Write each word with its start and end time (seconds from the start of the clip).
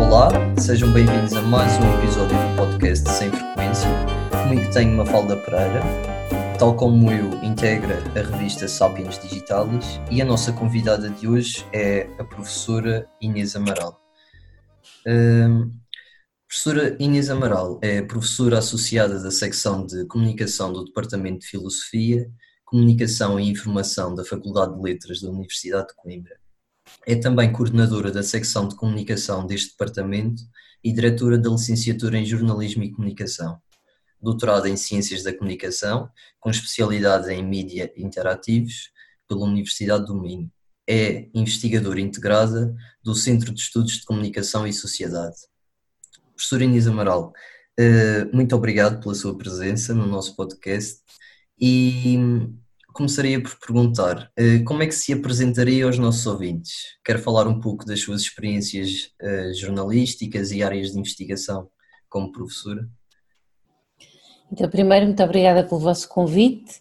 Olá, 0.00 0.30
sejam 0.58 0.90
bem-vindos 0.94 1.34
a 1.34 1.42
mais 1.42 1.70
um 1.78 1.98
episódio 1.98 2.34
do 2.34 2.56
podcast 2.56 3.06
Sem 3.10 3.30
Frequência. 3.30 3.86
Comigo 4.30 4.72
tenho 4.72 4.96
Mafalda 4.96 5.36
Pereira, 5.36 5.82
tal 6.58 6.74
como 6.74 7.12
eu, 7.12 7.28
integra 7.44 7.98
a 8.18 8.30
revista 8.30 8.66
Sapiens 8.66 9.18
Digitalis 9.18 10.00
e 10.10 10.22
a 10.22 10.24
nossa 10.24 10.54
convidada 10.54 11.10
de 11.10 11.28
hoje 11.28 11.66
é 11.70 12.08
a 12.18 12.24
professora 12.24 13.06
Inês 13.20 13.54
Amaral. 13.54 14.00
Uh, 15.06 15.70
professora 16.48 16.96
Inês 16.98 17.28
Amaral 17.28 17.78
é 17.82 18.00
professora 18.00 18.56
associada 18.56 19.22
da 19.22 19.30
secção 19.30 19.84
de 19.84 20.06
Comunicação 20.06 20.72
do 20.72 20.82
Departamento 20.82 21.40
de 21.40 21.48
Filosofia, 21.48 22.26
Comunicação 22.64 23.38
e 23.38 23.50
Informação 23.50 24.14
da 24.14 24.24
Faculdade 24.24 24.74
de 24.74 24.82
Letras 24.82 25.20
da 25.20 25.28
Universidade 25.28 25.88
de 25.88 25.94
Coimbra. 25.94 26.45
É 27.04 27.16
também 27.16 27.52
coordenadora 27.52 28.10
da 28.10 28.22
secção 28.22 28.68
de 28.68 28.76
comunicação 28.76 29.46
deste 29.46 29.70
departamento 29.70 30.42
e 30.82 30.92
diretora 30.92 31.36
da 31.36 31.50
licenciatura 31.50 32.18
em 32.18 32.24
Jornalismo 32.24 32.84
e 32.84 32.92
Comunicação. 32.92 33.60
Doutorada 34.20 34.68
em 34.68 34.76
Ciências 34.76 35.22
da 35.22 35.32
Comunicação, 35.32 36.08
com 36.40 36.50
especialidade 36.50 37.32
em 37.32 37.44
mídia 37.44 37.92
interativos, 37.96 38.90
pela 39.28 39.44
Universidade 39.44 40.06
do 40.06 40.14
Minho. 40.14 40.50
É 40.88 41.28
investigadora 41.34 42.00
integrada 42.00 42.74
do 43.02 43.14
Centro 43.14 43.52
de 43.52 43.60
Estudos 43.60 43.94
de 43.94 44.04
Comunicação 44.04 44.66
e 44.66 44.72
Sociedade. 44.72 45.36
Professora 46.34 46.64
Inês 46.64 46.86
Amaral, 46.86 47.32
eh, 47.76 48.24
muito 48.32 48.54
obrigado 48.54 49.00
pela 49.00 49.14
sua 49.14 49.36
presença 49.36 49.92
no 49.92 50.06
nosso 50.06 50.36
podcast 50.36 51.00
e 51.58 52.18
começaria 52.96 53.40
por 53.40 53.54
perguntar 53.58 54.32
uh, 54.38 54.64
como 54.64 54.82
é 54.82 54.86
que 54.86 54.94
se 54.94 55.12
apresentaria 55.12 55.84
aos 55.84 55.98
nossos 55.98 56.26
ouvintes? 56.26 56.96
Quer 57.04 57.18
falar 57.18 57.46
um 57.46 57.60
pouco 57.60 57.84
das 57.84 58.00
suas 58.00 58.22
experiências 58.22 59.10
uh, 59.22 59.52
jornalísticas 59.54 60.50
e 60.50 60.62
áreas 60.62 60.92
de 60.92 60.98
investigação 60.98 61.68
como 62.08 62.32
professora? 62.32 62.88
Então, 64.50 64.68
primeiro, 64.70 65.06
muito 65.06 65.22
obrigada 65.22 65.62
pelo 65.62 65.80
vosso 65.80 66.08
convite, 66.08 66.80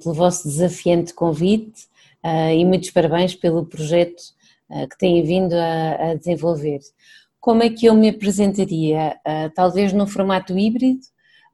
pelo 0.00 0.14
vosso 0.14 0.48
desafiante 0.48 1.12
convite 1.12 1.82
uh, 2.24 2.52
e 2.52 2.64
muitos 2.64 2.90
parabéns 2.90 3.34
pelo 3.34 3.66
projeto 3.66 4.22
que 4.90 4.96
têm 4.96 5.22
vindo 5.22 5.52
a, 5.52 6.14
desenvolver. 6.14 6.80
Como 7.38 7.62
é 7.62 7.68
que 7.68 7.84
eu 7.84 7.94
me 7.94 8.08
apresentaria? 8.08 9.20
talvez 9.54 9.92
num 9.92 10.06
formato 10.06 10.58
híbrido, 10.58 11.00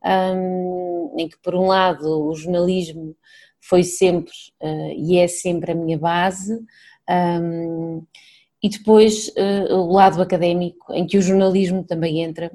um, 0.05 1.15
em 1.19 1.29
que, 1.29 1.39
por 1.39 1.55
um 1.55 1.67
lado, 1.67 2.29
o 2.29 2.35
jornalismo 2.35 3.17
foi 3.61 3.83
sempre 3.83 4.33
uh, 4.63 4.93
e 4.97 5.19
é 5.19 5.29
sempre 5.29 5.73
a 5.73 5.75
minha 5.75 5.99
base, 5.99 6.65
um, 7.09 8.05
e 8.63 8.69
depois 8.69 9.29
uh, 9.29 9.75
o 9.75 9.93
lado 9.93 10.21
académico, 10.21 10.93
em 10.93 11.07
que 11.07 11.19
o 11.19 11.23
jornalismo 11.23 11.85
também 11.85 12.23
entra, 12.23 12.51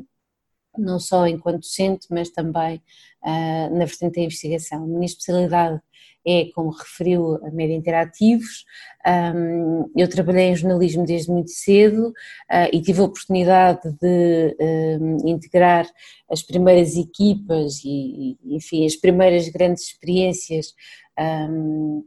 não 0.78 1.00
só 1.00 1.28
enquanto 1.28 1.62
docente, 1.62 2.08
mas 2.10 2.30
também 2.30 2.82
uh, 3.24 3.78
na 3.78 3.86
vertente 3.86 4.16
da 4.16 4.22
investigação. 4.22 4.84
A 4.84 4.88
minha 4.88 5.06
especialidade 5.06 5.82
é, 6.26 6.50
como 6.54 6.72
referiu, 6.72 7.36
a 7.46 7.52
média 7.52 7.76
interativos. 7.76 8.66
Um, 9.06 9.92
eu 9.96 10.10
trabalhei 10.10 10.46
em 10.46 10.56
jornalismo 10.56 11.06
desde 11.06 11.32
muito 11.32 11.52
cedo 11.52 12.10
uh, 12.10 12.70
e 12.72 12.82
tive 12.82 13.02
a 13.02 13.06
oportunidade 13.06 13.92
de 14.02 14.56
um, 15.00 15.28
integrar 15.28 15.88
as 16.30 16.42
primeiras 16.42 16.96
equipas 16.96 17.82
e, 17.84 18.38
enfim, 18.46 18.86
as 18.86 18.96
primeiras 18.96 19.50
grandes 19.50 19.84
experiências 19.84 20.74
um, 21.20 22.04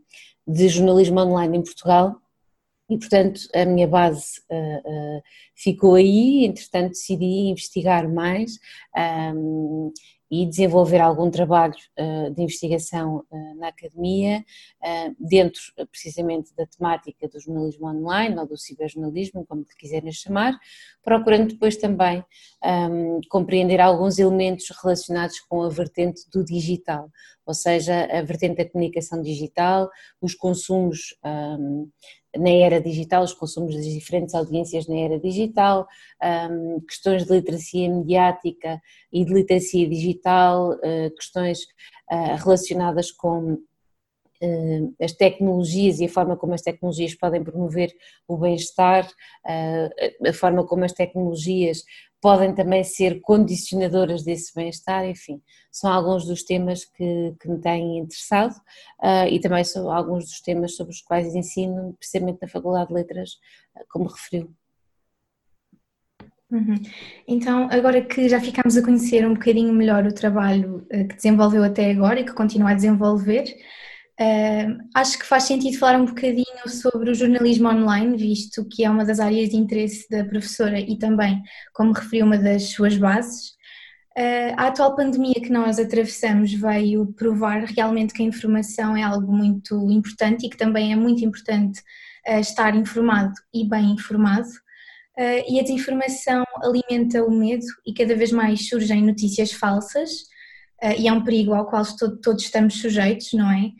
de 0.47 0.69
jornalismo 0.69 1.20
online 1.20 1.59
em 1.59 1.62
Portugal. 1.62 2.17
E, 2.89 2.97
portanto, 2.97 3.41
a 3.53 3.64
minha 3.64 3.89
base 3.89 4.41
uh, 4.48 5.19
uh, 5.19 5.22
ficou 5.55 5.94
aí, 5.97 6.44
entretanto 6.44 6.91
decidi 6.91 7.48
investigar 7.48 8.09
mais 8.09 8.59
um, 9.34 9.92
e 10.31 10.44
desenvolver 10.44 11.00
algum 11.00 11.31
trabalho 11.31 11.75
uh, 11.98 12.31
de 12.32 12.42
investigação 12.42 13.25
uh, 13.31 13.54
na 13.59 13.69
academia, 13.69 14.44
uh, 14.82 15.16
dentro 15.19 15.60
precisamente 15.91 16.54
da 16.56 16.66
temática 16.66 17.28
do 17.28 17.41
jornalismo 17.41 17.87
online 17.88 18.38
ou 18.38 18.47
do 18.47 18.56
ciberjornalismo, 18.56 19.47
como 19.47 19.65
quiserem 19.78 20.12
chamar, 20.12 20.59
procurando 21.03 21.48
depois 21.48 21.76
também 21.76 22.25
um, 22.65 23.20
compreender 23.28 23.81
alguns 23.81 24.19
elementos 24.19 24.66
relacionados 24.82 25.38
com 25.41 25.62
a 25.62 25.69
vertente 25.69 26.28
do 26.31 26.44
digital, 26.44 27.09
ou 27.44 27.54
seja, 27.54 28.06
a 28.06 28.22
vertente 28.22 28.56
da 28.56 28.69
comunicação 28.69 29.22
digital, 29.22 29.88
os 30.20 30.34
consumos 30.34 31.15
um, 31.25 31.88
na 32.38 32.50
era 32.50 32.80
digital, 32.80 33.22
os 33.22 33.32
consumos 33.32 33.74
das 33.74 33.84
diferentes 33.84 34.34
audiências 34.34 34.86
na 34.86 34.97
era 34.97 35.19
digital, 35.19 35.86
questões 36.86 37.24
de 37.24 37.32
literacia 37.32 37.88
mediática 37.88 38.80
e 39.12 39.24
de 39.24 39.32
literacia 39.32 39.88
digital, 39.88 40.72
uh, 40.72 41.10
questões 41.16 41.60
uh, 42.10 42.36
relacionadas 42.42 43.10
com 43.10 43.52
uh, 43.54 44.94
as 45.00 45.12
tecnologias 45.12 46.00
e 46.00 46.06
a 46.06 46.08
forma 46.08 46.36
como 46.36 46.54
as 46.54 46.62
tecnologias 46.62 47.14
podem 47.14 47.42
promover 47.42 47.92
o 48.28 48.36
bem-estar, 48.36 49.08
a 49.44 50.32
forma 50.32 50.66
como 50.66 50.84
as 50.84 50.92
tecnologias 50.92 51.84
podem 52.26 52.53
também 52.53 52.82
ser 52.82 53.20
condicionadoras 53.20 54.25
desse 54.25 54.53
bem-estar, 54.53 55.04
enfim, 55.04 55.41
são 55.70 55.92
alguns 55.92 56.26
dos 56.26 56.42
temas 56.42 56.84
que, 56.84 57.37
que 57.41 57.48
me 57.48 57.60
têm 57.60 57.98
interessado 57.98 58.50
uh, 59.00 59.28
e 59.31 59.38
também 59.38 59.62
são 59.62 59.92
alguns 59.92 60.25
dos 60.25 60.41
temas 60.41 60.75
sobre 60.75 60.92
os 60.92 61.00
quais 61.00 61.36
ensino, 61.36 61.94
precisamente 61.97 62.41
na 62.42 62.48
Faculdade 62.48 62.88
de 62.88 62.94
Letras, 62.94 63.31
uh, 63.76 63.84
como 63.88 64.09
referiu. 64.09 64.53
Uhum. 66.50 66.75
Então, 67.28 67.69
agora 67.70 68.04
que 68.04 68.28
já 68.28 68.41
ficámos 68.41 68.76
a 68.76 68.82
conhecer 68.82 69.25
um 69.25 69.34
bocadinho 69.34 69.72
melhor 69.72 70.04
o 70.04 70.12
trabalho 70.12 70.84
uh, 70.92 71.06
que 71.06 71.15
desenvolveu 71.15 71.62
até 71.62 71.92
agora 71.92 72.19
e 72.19 72.25
que 72.25 72.34
continua 72.34 72.70
a 72.70 72.75
desenvolver, 72.75 73.44
Uh, 74.19 74.78
acho 74.94 75.19
que 75.19 75.27
faz 75.27 75.43
sentido 75.43 75.78
falar 75.78 76.00
um 76.00 76.06
bocadinho 76.06 76.69
sobre 76.69 77.10
o 77.10 77.15
jornalismo 77.15 77.69
online, 77.69 78.16
visto 78.16 78.66
que 78.66 78.82
é 78.82 78.88
uma 78.88 79.04
das 79.04 79.21
áreas 79.21 79.50
de 79.50 79.56
interesse 79.56 80.09
da 80.09 80.25
professora 80.25 80.81
e 80.81 80.99
também, 80.99 81.43
como 81.75 81.93
referiu, 81.93 82.25
uma 82.25 82.38
das 82.38 82.71
suas 82.71 82.97
bases. 82.97 83.50
Uh, 84.16 84.56
a 84.56 84.69
atual 84.69 84.97
pandemia 84.97 85.34
que 85.34 85.50
nós 85.50 85.78
atravessamos 85.78 86.50
veio 86.54 87.12
provar 87.12 87.65
realmente 87.65 88.15
que 88.15 88.22
a 88.22 88.27
informação 88.27 88.97
é 88.97 89.03
algo 89.03 89.31
muito 89.31 89.91
importante 89.91 90.47
e 90.47 90.48
que 90.48 90.56
também 90.56 90.94
é 90.94 90.97
muito 90.97 91.22
importante 91.22 91.81
uh, 92.27 92.41
estar 92.41 92.75
informado 92.75 93.34
e 93.53 93.69
bem 93.69 93.93
informado. 93.93 94.48
e 95.48 95.59
a 95.60 95.62
desinformação 95.62 96.44
alimenta 96.62 97.22
o 97.22 97.31
medo 97.31 97.66
e 97.87 97.93
cada 97.93 98.15
vez 98.15 98.33
mais 98.33 98.69
surgem 98.69 99.03
notícias 99.03 99.53
falsas, 99.53 100.10
e 100.98 101.09
é 101.09 101.12
um 101.12 101.25
perigo 101.25 101.54
ao 101.54 101.66
qual 101.66 101.83
todos 102.22 102.44
estamos 102.44 102.75
sujeitos, 102.81 103.33
não 103.33 103.50
é? 103.50 103.71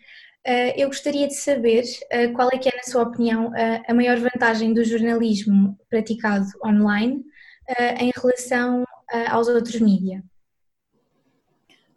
Eh, 0.47 0.81
eu 0.81 0.87
gostaria 0.87 1.27
de 1.27 1.35
saber 1.35 1.83
eh, 2.09 2.29
qual 2.29 2.49
é 2.53 2.57
que 2.57 2.69
é, 2.69 2.77
na 2.77 2.85
sua 2.85 3.03
opinião, 3.03 3.51
a 3.89 3.93
maior 3.93 4.17
vantagem 4.19 4.73
do 4.73 4.85
jornalismo 4.85 5.77
praticado 5.91 6.47
online 6.65 7.25
eh, 7.69 8.05
em 8.05 8.13
relação 8.15 8.85
aos 9.29 9.49
outros 9.49 9.81
mídias. 9.81 10.23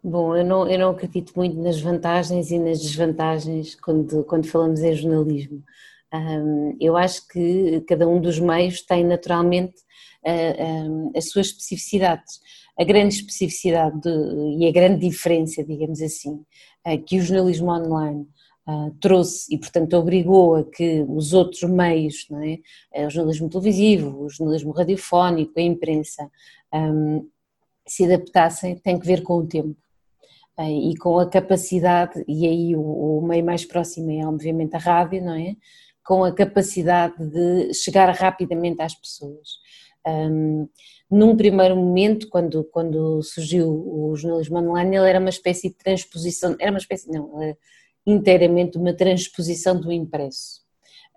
Bom, 0.02 0.36
eu 0.36 0.44
não, 0.44 0.68
eu 0.68 0.78
não 0.80 0.90
acredito 0.90 1.32
muito 1.36 1.56
nas 1.62 1.80
vantagens 1.80 2.50
e 2.50 2.58
nas 2.58 2.80
desvantagens 2.80 3.76
quando, 3.76 4.24
quando 4.24 4.48
falamos 4.48 4.80
em 4.80 4.96
jornalismo. 4.96 5.62
Eu 6.80 6.96
acho 6.96 7.28
que 7.28 7.82
cada 7.86 8.08
um 8.08 8.20
dos 8.20 8.38
meios 8.40 8.82
tem 8.82 9.04
naturalmente 9.04 9.74
as 11.16 11.30
suas 11.30 11.48
especificidades. 11.48 12.40
A 12.80 12.84
grande 12.84 13.14
especificidade 13.14 14.00
de, 14.00 14.56
e 14.58 14.66
a 14.66 14.72
grande 14.72 15.06
diferença, 15.06 15.62
digamos 15.62 16.00
assim, 16.00 16.42
uh, 16.86 17.02
que 17.04 17.18
o 17.18 17.22
jornalismo 17.22 17.70
online 17.70 18.26
Uh, 18.68 18.94
trouxe 19.00 19.52
e, 19.52 19.58
portanto, 19.58 19.94
obrigou 19.96 20.54
a 20.54 20.64
que 20.64 21.04
os 21.08 21.32
outros 21.32 21.62
meios, 21.62 22.26
não 22.30 22.40
é? 22.40 22.58
Eh, 22.92 23.06
o 23.06 23.10
jornalismo 23.10 23.48
televisivo, 23.48 24.22
o 24.22 24.28
jornalismo 24.28 24.70
radiofónico, 24.70 25.58
a 25.58 25.62
imprensa, 25.62 26.30
um, 26.72 27.26
se 27.86 28.04
adaptassem, 28.04 28.76
tem 28.76 28.98
que 28.98 29.06
ver 29.06 29.22
com 29.22 29.38
o 29.38 29.46
tempo 29.46 29.76
e 30.68 30.96
com 30.98 31.18
a 31.18 31.28
capacidade, 31.28 32.22
e 32.28 32.46
aí 32.46 32.76
o, 32.76 32.82
o, 33.18 33.26
meio 33.26 33.44
mais 33.44 33.64
próximo 33.64 34.10
é, 34.10 34.26
obviamente, 34.26 34.74
a 34.74 34.78
rádio, 34.78 35.22
não 35.24 35.34
é? 35.34 35.56
Com 36.04 36.22
a 36.22 36.32
capacidade 36.32 37.14
de 37.18 37.72
chegar 37.72 38.10
rapidamente 38.14 38.82
às 38.82 38.94
pessoas. 38.94 39.58
Um, 40.06 40.68
num 41.10 41.36
primeiro 41.36 41.76
momento, 41.76 42.28
quando, 42.28 42.64
quando 42.64 43.22
surgiu 43.22 43.68
o 43.68 44.14
jornalismo 44.16 44.58
online, 44.58 44.96
ele 44.96 45.08
era 45.08 45.18
uma 45.18 45.28
espécie 45.28 45.68
de 45.68 45.74
transposição, 45.74 46.56
era 46.58 46.70
uma 46.70 46.78
espécie, 46.78 47.10
não, 47.10 47.30
inteiramente 48.06 48.78
uma 48.78 48.94
transposição 48.94 49.78
do 49.78 49.92
impresso. 49.92 50.60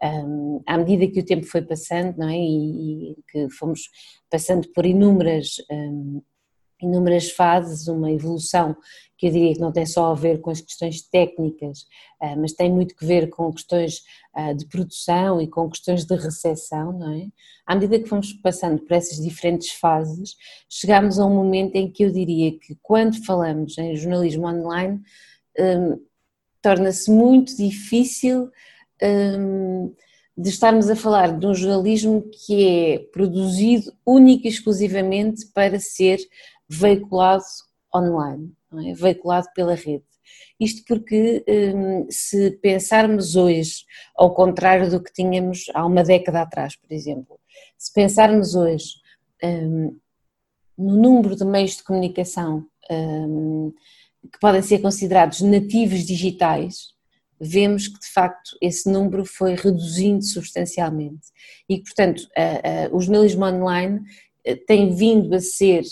Um, 0.03 0.61
à 0.67 0.77
medida 0.77 1.07
que 1.07 1.19
o 1.19 1.25
tempo 1.25 1.45
foi 1.45 1.61
passando, 1.61 2.17
não 2.17 2.27
é, 2.27 2.37
e, 2.37 3.11
e 3.11 3.15
que 3.31 3.49
fomos 3.49 3.89
passando 4.29 4.67
por 4.73 4.85
inúmeras 4.85 5.55
um, 5.71 6.21
inúmeras 6.83 7.31
fases, 7.31 7.87
uma 7.87 8.11
evolução 8.11 8.75
que 9.17 9.27
eu 9.27 9.31
diria 9.31 9.53
que 9.53 9.59
não 9.61 9.71
tem 9.71 9.85
só 9.85 10.11
a 10.11 10.15
ver 10.15 10.41
com 10.41 10.49
as 10.49 10.59
questões 10.59 11.01
técnicas, 11.01 11.85
ah, 12.21 12.35
mas 12.35 12.53
tem 12.53 12.71
muito 12.71 12.95
que 12.95 13.05
ver 13.05 13.29
com 13.29 13.51
questões 13.53 14.01
ah, 14.33 14.53
de 14.53 14.65
produção 14.65 15.39
e 15.39 15.47
com 15.47 15.69
questões 15.69 16.03
de 16.05 16.15
recepção, 16.15 16.91
não 16.91 17.13
é? 17.13 17.27
À 17.65 17.75
medida 17.75 17.99
que 17.99 18.09
fomos 18.09 18.33
passando 18.33 18.81
por 18.81 18.91
essas 18.91 19.17
diferentes 19.23 19.71
fases, 19.71 20.35
chegamos 20.69 21.19
a 21.19 21.25
um 21.25 21.33
momento 21.33 21.75
em 21.75 21.89
que 21.89 22.03
eu 22.03 22.11
diria 22.11 22.51
que 22.59 22.77
quando 22.81 23.23
falamos 23.25 23.77
em 23.77 23.95
jornalismo 23.95 24.47
online, 24.47 25.01
um, 25.57 25.99
torna-se 26.61 27.09
muito 27.09 27.55
difícil 27.55 28.49
um, 29.01 29.93
de 30.35 30.49
estarmos 30.49 30.89
a 30.89 30.95
falar 30.95 31.37
de 31.37 31.45
um 31.45 31.53
jornalismo 31.53 32.29
que 32.31 32.67
é 32.67 32.97
produzido 33.11 33.93
única 34.05 34.47
e 34.47 34.51
exclusivamente 34.51 35.45
para 35.53 35.79
ser 35.79 36.19
veiculado 36.69 37.43
online, 37.95 38.51
é? 38.87 38.93
veiculado 38.93 39.47
pela 39.53 39.75
rede. 39.75 40.05
Isto 40.59 40.83
porque, 40.87 41.43
hum, 41.47 42.07
se 42.09 42.51
pensarmos 42.61 43.35
hoje, 43.35 43.83
ao 44.15 44.33
contrário 44.33 44.89
do 44.89 45.01
que 45.01 45.11
tínhamos 45.11 45.65
há 45.73 45.85
uma 45.85 46.03
década 46.03 46.41
atrás, 46.41 46.75
por 46.75 46.91
exemplo, 46.91 47.39
se 47.77 47.91
pensarmos 47.93 48.55
hoje 48.55 48.95
hum, 49.43 49.97
no 50.77 50.95
número 50.95 51.35
de 51.35 51.45
meios 51.45 51.77
de 51.77 51.83
comunicação 51.83 52.65
hum, 52.89 53.73
que 54.31 54.39
podem 54.39 54.61
ser 54.61 54.79
considerados 54.79 55.41
nativos 55.41 56.05
digitais, 56.05 56.93
vemos 57.39 57.89
que 57.89 57.99
de 57.99 58.07
facto 58.07 58.57
esse 58.61 58.89
número 58.89 59.25
foi 59.25 59.55
reduzindo 59.55 60.23
substancialmente 60.23 61.27
e 61.67 61.81
portanto, 61.81 62.25
o 62.93 63.01
jornalismo 63.01 63.43
online 63.43 64.01
eh, 64.43 64.55
tem 64.55 64.93
vindo 64.93 65.33
a 65.33 65.39
ser 65.39 65.83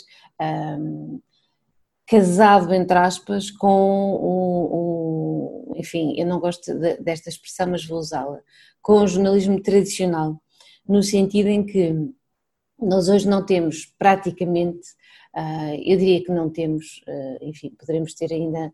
casado, 2.07 2.73
entre 2.73 2.97
aspas, 2.97 3.49
com 3.49 3.67
o, 3.67 5.71
o, 5.71 5.73
enfim, 5.77 6.13
eu 6.17 6.25
não 6.25 6.39
gosto 6.39 6.73
de, 6.73 6.97
desta 6.97 7.29
expressão, 7.29 7.67
mas 7.67 7.85
vou 7.85 7.99
usá-la, 7.99 8.39
com 8.81 8.97
o 8.97 9.07
jornalismo 9.07 9.61
tradicional, 9.61 10.41
no 10.87 11.01
sentido 11.01 11.47
em 11.47 11.65
que 11.65 12.11
nós 12.81 13.07
hoje 13.07 13.27
não 13.27 13.45
temos 13.45 13.85
praticamente, 13.97 14.89
uh, 15.35 15.75
eu 15.85 15.97
diria 15.97 16.23
que 16.23 16.31
não 16.31 16.49
temos, 16.49 17.01
uh, 17.07 17.45
enfim, 17.45 17.69
poderemos 17.79 18.13
ter 18.13 18.33
ainda 18.33 18.73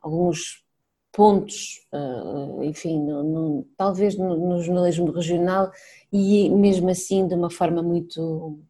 alguns 0.00 0.62
pontos, 1.10 1.80
uh, 1.92 2.62
enfim, 2.62 3.00
no, 3.00 3.24
no, 3.24 3.66
talvez 3.76 4.16
no, 4.18 4.36
no, 4.36 4.62
jornalismo 4.62 5.10
regional 5.10 5.72
e 6.12 6.50
mesmo 6.50 6.90
assim 6.90 7.26
de 7.26 7.34
uma 7.34 7.48
forma 7.48 7.82
muito, 7.82 8.60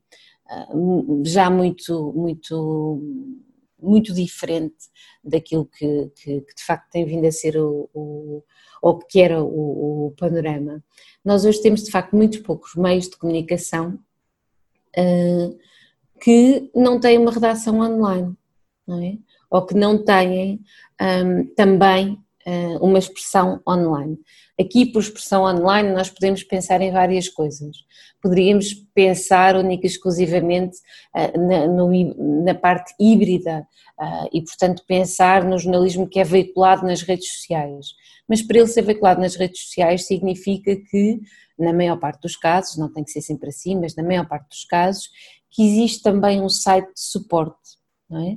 já 1.24 1.50
muito, 1.50 2.12
muito 2.14 3.02
muito 3.78 4.12
diferente 4.14 4.76
daquilo 5.22 5.66
que, 5.66 6.10
que, 6.16 6.40
que, 6.40 6.54
de 6.54 6.64
facto 6.64 6.90
tem 6.90 7.04
vindo 7.04 7.26
a 7.26 7.32
ser 7.32 7.56
o, 7.58 7.88
o 7.92 8.42
ou 8.82 8.98
que 8.98 9.20
era 9.20 9.42
o, 9.42 10.06
o, 10.06 10.10
panorama. 10.12 10.82
Nós 11.24 11.44
hoje 11.44 11.60
temos 11.60 11.82
de 11.82 11.90
facto 11.90 12.14
muito 12.14 12.42
poucos 12.42 12.74
meios 12.74 13.08
de 13.08 13.16
comunicação 13.16 13.98
uh, 14.96 15.58
que 16.20 16.70
não 16.74 16.98
têm 17.00 17.18
uma 17.18 17.30
redação 17.32 17.80
online, 17.80 18.34
não 18.86 19.02
é? 19.02 19.18
ou 19.50 19.64
que 19.64 19.74
não 19.74 20.02
têm 20.02 20.60
um, 21.00 21.46
também 21.54 22.12
uh, 22.12 22.25
uma 22.80 22.98
expressão 22.98 23.60
online. 23.68 24.18
Aqui, 24.58 24.86
por 24.86 25.00
expressão 25.00 25.44
online, 25.44 25.92
nós 25.92 26.08
podemos 26.08 26.42
pensar 26.42 26.80
em 26.80 26.90
várias 26.90 27.28
coisas. 27.28 27.76
Poderíamos 28.22 28.72
pensar 28.94 29.54
única 29.54 29.86
e 29.86 29.90
exclusivamente 29.90 30.78
uh, 31.14 31.38
na, 31.38 31.66
no, 31.66 32.44
na, 32.44 32.54
parte 32.54 32.94
híbrida 32.98 33.66
uh, 34.00 34.28
e, 34.32 34.42
portanto, 34.42 34.82
pensar 34.86 35.44
no 35.44 35.58
jornalismo 35.58 36.08
que 36.08 36.18
é 36.18 36.24
veiculado 36.24 36.86
nas 36.86 37.02
redes 37.02 37.34
sociais. 37.34 37.88
Mas 38.26 38.40
para 38.40 38.58
ele 38.58 38.66
ser 38.66 38.82
veiculado 38.82 39.20
nas 39.20 39.36
redes 39.36 39.60
sociais 39.62 40.06
significa 40.06 40.74
que, 40.74 41.20
na 41.58 41.72
maior 41.72 41.98
parte 41.98 42.22
dos 42.22 42.36
casos, 42.36 42.78
não 42.78 42.90
tem 42.90 43.04
que 43.04 43.10
ser 43.10 43.20
sempre 43.20 43.50
assim, 43.50 43.78
mas 43.78 43.94
na 43.94 44.02
maior 44.02 44.26
parte 44.26 44.48
dos 44.48 44.64
casos, 44.64 45.10
que 45.50 45.62
existe 45.62 46.02
também 46.02 46.40
um 46.40 46.48
site 46.48 46.86
de 46.86 47.00
suporte. 47.00 47.76
É? 48.08 48.34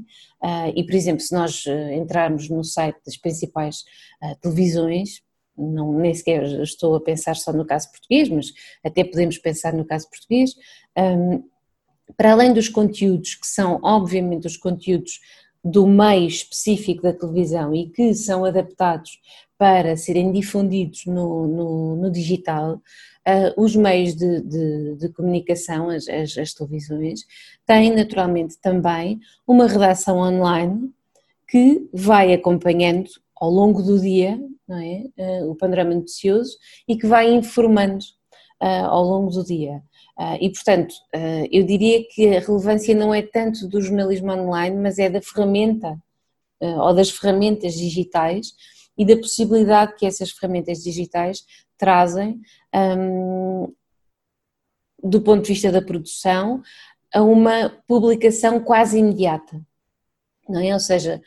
Uh, 0.47 0.73
e, 0.75 0.83
por 0.83 0.95
exemplo, 0.95 1.21
se 1.21 1.33
nós 1.33 1.63
entrarmos 1.93 2.49
no 2.49 2.63
site 2.63 2.97
das 3.05 3.15
principais 3.15 3.83
uh, 4.23 4.35
televisões, 4.41 5.21
não, 5.55 5.93
nem 5.93 6.13
sequer 6.13 6.43
estou 6.61 6.95
a 6.95 7.01
pensar 7.01 7.35
só 7.35 7.53
no 7.53 7.65
caso 7.65 7.91
português, 7.91 8.29
mas 8.29 8.51
até 8.83 9.03
podemos 9.03 9.37
pensar 9.37 9.73
no 9.73 9.85
caso 9.85 10.09
português, 10.09 10.55
para 12.15 12.31
além 12.31 12.53
dos 12.53 12.69
conteúdos, 12.69 13.35
que 13.35 13.45
são 13.45 13.77
obviamente 13.83 14.47
os 14.47 14.55
conteúdos 14.55 15.19
do 15.63 15.85
meio 15.85 16.27
específico 16.27 17.03
da 17.03 17.13
televisão 17.13 17.75
e 17.75 17.89
que 17.89 18.13
são 18.13 18.45
adaptados 18.45 19.19
para 19.59 19.97
serem 19.97 20.31
difundidos 20.31 21.05
no, 21.05 21.45
no, 21.45 21.95
no 21.97 22.09
digital, 22.09 22.75
uh, 22.75 23.61
os 23.61 23.75
meios 23.75 24.15
de, 24.15 24.39
de, 24.39 24.95
de 24.95 25.09
comunicação, 25.09 25.89
as, 25.89 26.07
as, 26.07 26.37
as, 26.37 26.53
televisões, 26.53 27.25
têm 27.65 27.93
naturalmente 27.93 28.57
também 28.61 29.19
uma 29.45 29.67
redação 29.67 30.19
online 30.19 30.89
que 31.45 31.85
vai 31.93 32.31
acompanhando 32.31 33.09
ao 33.35 33.51
longo 33.51 33.83
do 33.83 33.99
dia 33.99 34.39
é? 34.69 35.41
uh, 35.41 35.51
o 35.51 35.55
panorama 35.55 35.93
noticioso 35.93 36.57
e 36.87 36.95
que 36.95 37.05
vai 37.05 37.29
informando 37.29 38.05
uh, 38.63 38.85
ao 38.85 39.03
longo 39.03 39.29
do 39.29 39.43
dia. 39.43 39.83
E, 40.41 40.49
portanto, 40.49 40.93
eu 41.49 41.63
diria 41.63 42.03
que 42.03 42.35
a 42.35 42.41
relevância 42.41 42.93
não 42.93 43.13
é 43.13 43.21
tanto 43.21 43.65
do 43.69 43.81
jornalismo 43.81 44.33
online, 44.33 44.75
mas 44.75 44.99
é 44.99 45.09
da 45.09 45.21
ferramenta 45.21 45.97
ou 46.59 46.93
das 46.93 47.09
ferramentas 47.09 47.73
digitais 47.73 48.51
e 48.99 49.05
da 49.05 49.15
possibilidade 49.15 49.95
que 49.95 50.05
essas 50.05 50.29
ferramentas 50.29 50.83
digitais 50.83 51.45
trazem 51.77 52.41
um, 52.75 53.73
do 55.01 55.21
ponto 55.21 55.43
de 55.43 55.53
vista 55.53 55.71
da 55.71 55.81
produção 55.81 56.61
a 57.13 57.23
uma 57.23 57.69
publicação 57.87 58.59
quase 58.59 58.99
imediata. 58.99 59.65
Não 60.49 60.59
é? 60.59 60.73
Ou 60.73 60.79
seja, 60.81 61.21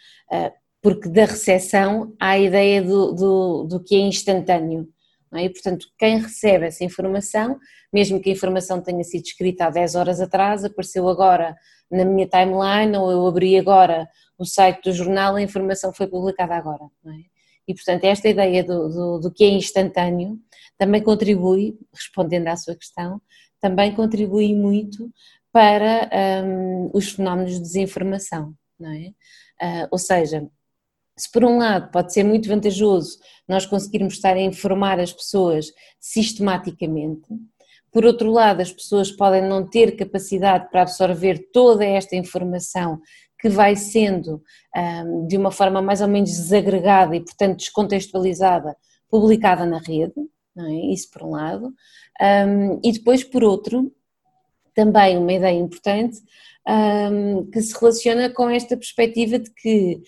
porque 0.82 1.08
da 1.08 1.24
recepção 1.24 2.14
há 2.20 2.30
a 2.30 2.38
ideia 2.38 2.82
do, 2.82 3.12
do, 3.12 3.64
do 3.64 3.82
que 3.82 3.94
é 3.94 4.00
instantâneo. 4.00 4.86
É? 5.32 5.44
E, 5.44 5.50
portanto, 5.50 5.86
quem 5.98 6.18
recebe 6.18 6.66
essa 6.66 6.84
informação, 6.84 7.58
mesmo 7.90 8.20
que 8.20 8.28
a 8.28 8.32
informação 8.32 8.82
tenha 8.82 9.02
sido 9.02 9.24
escrita 9.24 9.64
há 9.64 9.70
10 9.70 9.94
horas 9.94 10.20
atrás, 10.20 10.62
apareceu 10.62 11.08
agora 11.08 11.56
na 11.90 12.04
minha 12.04 12.28
timeline 12.28 12.96
ou 12.98 13.10
eu 13.10 13.26
abri 13.26 13.58
agora 13.58 14.06
o 14.36 14.44
site 14.44 14.84
do 14.84 14.92
jornal, 14.92 15.36
a 15.36 15.42
informação 15.42 15.92
foi 15.92 16.06
publicada 16.06 16.54
agora. 16.54 16.84
É? 17.06 17.31
E, 17.66 17.74
portanto, 17.74 18.04
esta 18.04 18.28
ideia 18.28 18.64
do, 18.64 18.88
do, 18.88 19.18
do, 19.20 19.32
que 19.32 19.44
é 19.44 19.48
instantâneo 19.48 20.38
também 20.76 21.02
contribui, 21.02 21.78
respondendo 21.94 22.48
à 22.48 22.56
sua 22.56 22.74
questão, 22.74 23.20
também 23.60 23.94
contribui 23.94 24.54
muito 24.54 25.10
para 25.52 26.10
um, 26.44 26.90
os 26.92 27.10
fenómenos 27.12 27.52
de 27.52 27.60
desinformação. 27.60 28.54
Não 28.78 28.90
é? 28.90 29.12
Uh, 29.62 29.88
ou 29.92 29.98
seja, 29.98 30.48
se 31.16 31.30
por 31.30 31.44
um 31.44 31.58
lado 31.58 31.90
pode 31.92 32.12
ser 32.12 32.24
muito 32.24 32.48
vantajoso 32.48 33.18
nós 33.46 33.66
conseguirmos 33.66 34.14
estar 34.14 34.34
a 34.34 34.40
informar 34.40 34.98
as 34.98 35.12
pessoas 35.12 35.72
sistematicamente, 36.00 37.28
por 37.92 38.06
outro 38.06 38.30
lado, 38.30 38.62
as 38.62 38.72
pessoas 38.72 39.12
podem 39.12 39.42
não 39.42 39.68
ter 39.68 39.94
capacidade 39.94 40.70
para 40.70 40.80
absorver 40.80 41.50
toda 41.52 41.84
esta 41.84 42.16
informação 42.16 42.98
que 43.42 43.48
vai 43.48 43.74
sendo 43.74 44.40
de 45.26 45.36
uma 45.36 45.50
forma 45.50 45.82
mais 45.82 46.00
ou 46.00 46.06
menos 46.06 46.30
desagregada 46.30 47.16
e, 47.16 47.20
portanto, 47.20 47.58
descontextualizada, 47.58 48.76
publicada 49.10 49.66
na 49.66 49.78
rede, 49.78 50.14
é? 50.56 50.92
isso 50.92 51.10
por 51.10 51.24
um 51.24 51.30
lado, 51.30 51.74
e 52.82 52.92
depois, 52.92 53.24
por 53.24 53.42
outro, 53.42 53.92
também 54.74 55.18
uma 55.18 55.32
ideia 55.32 55.58
importante 55.58 56.20
que 57.52 57.60
se 57.60 57.78
relaciona 57.78 58.30
com 58.30 58.48
esta 58.48 58.76
perspectiva 58.76 59.40
de 59.40 59.50
que 59.52 60.00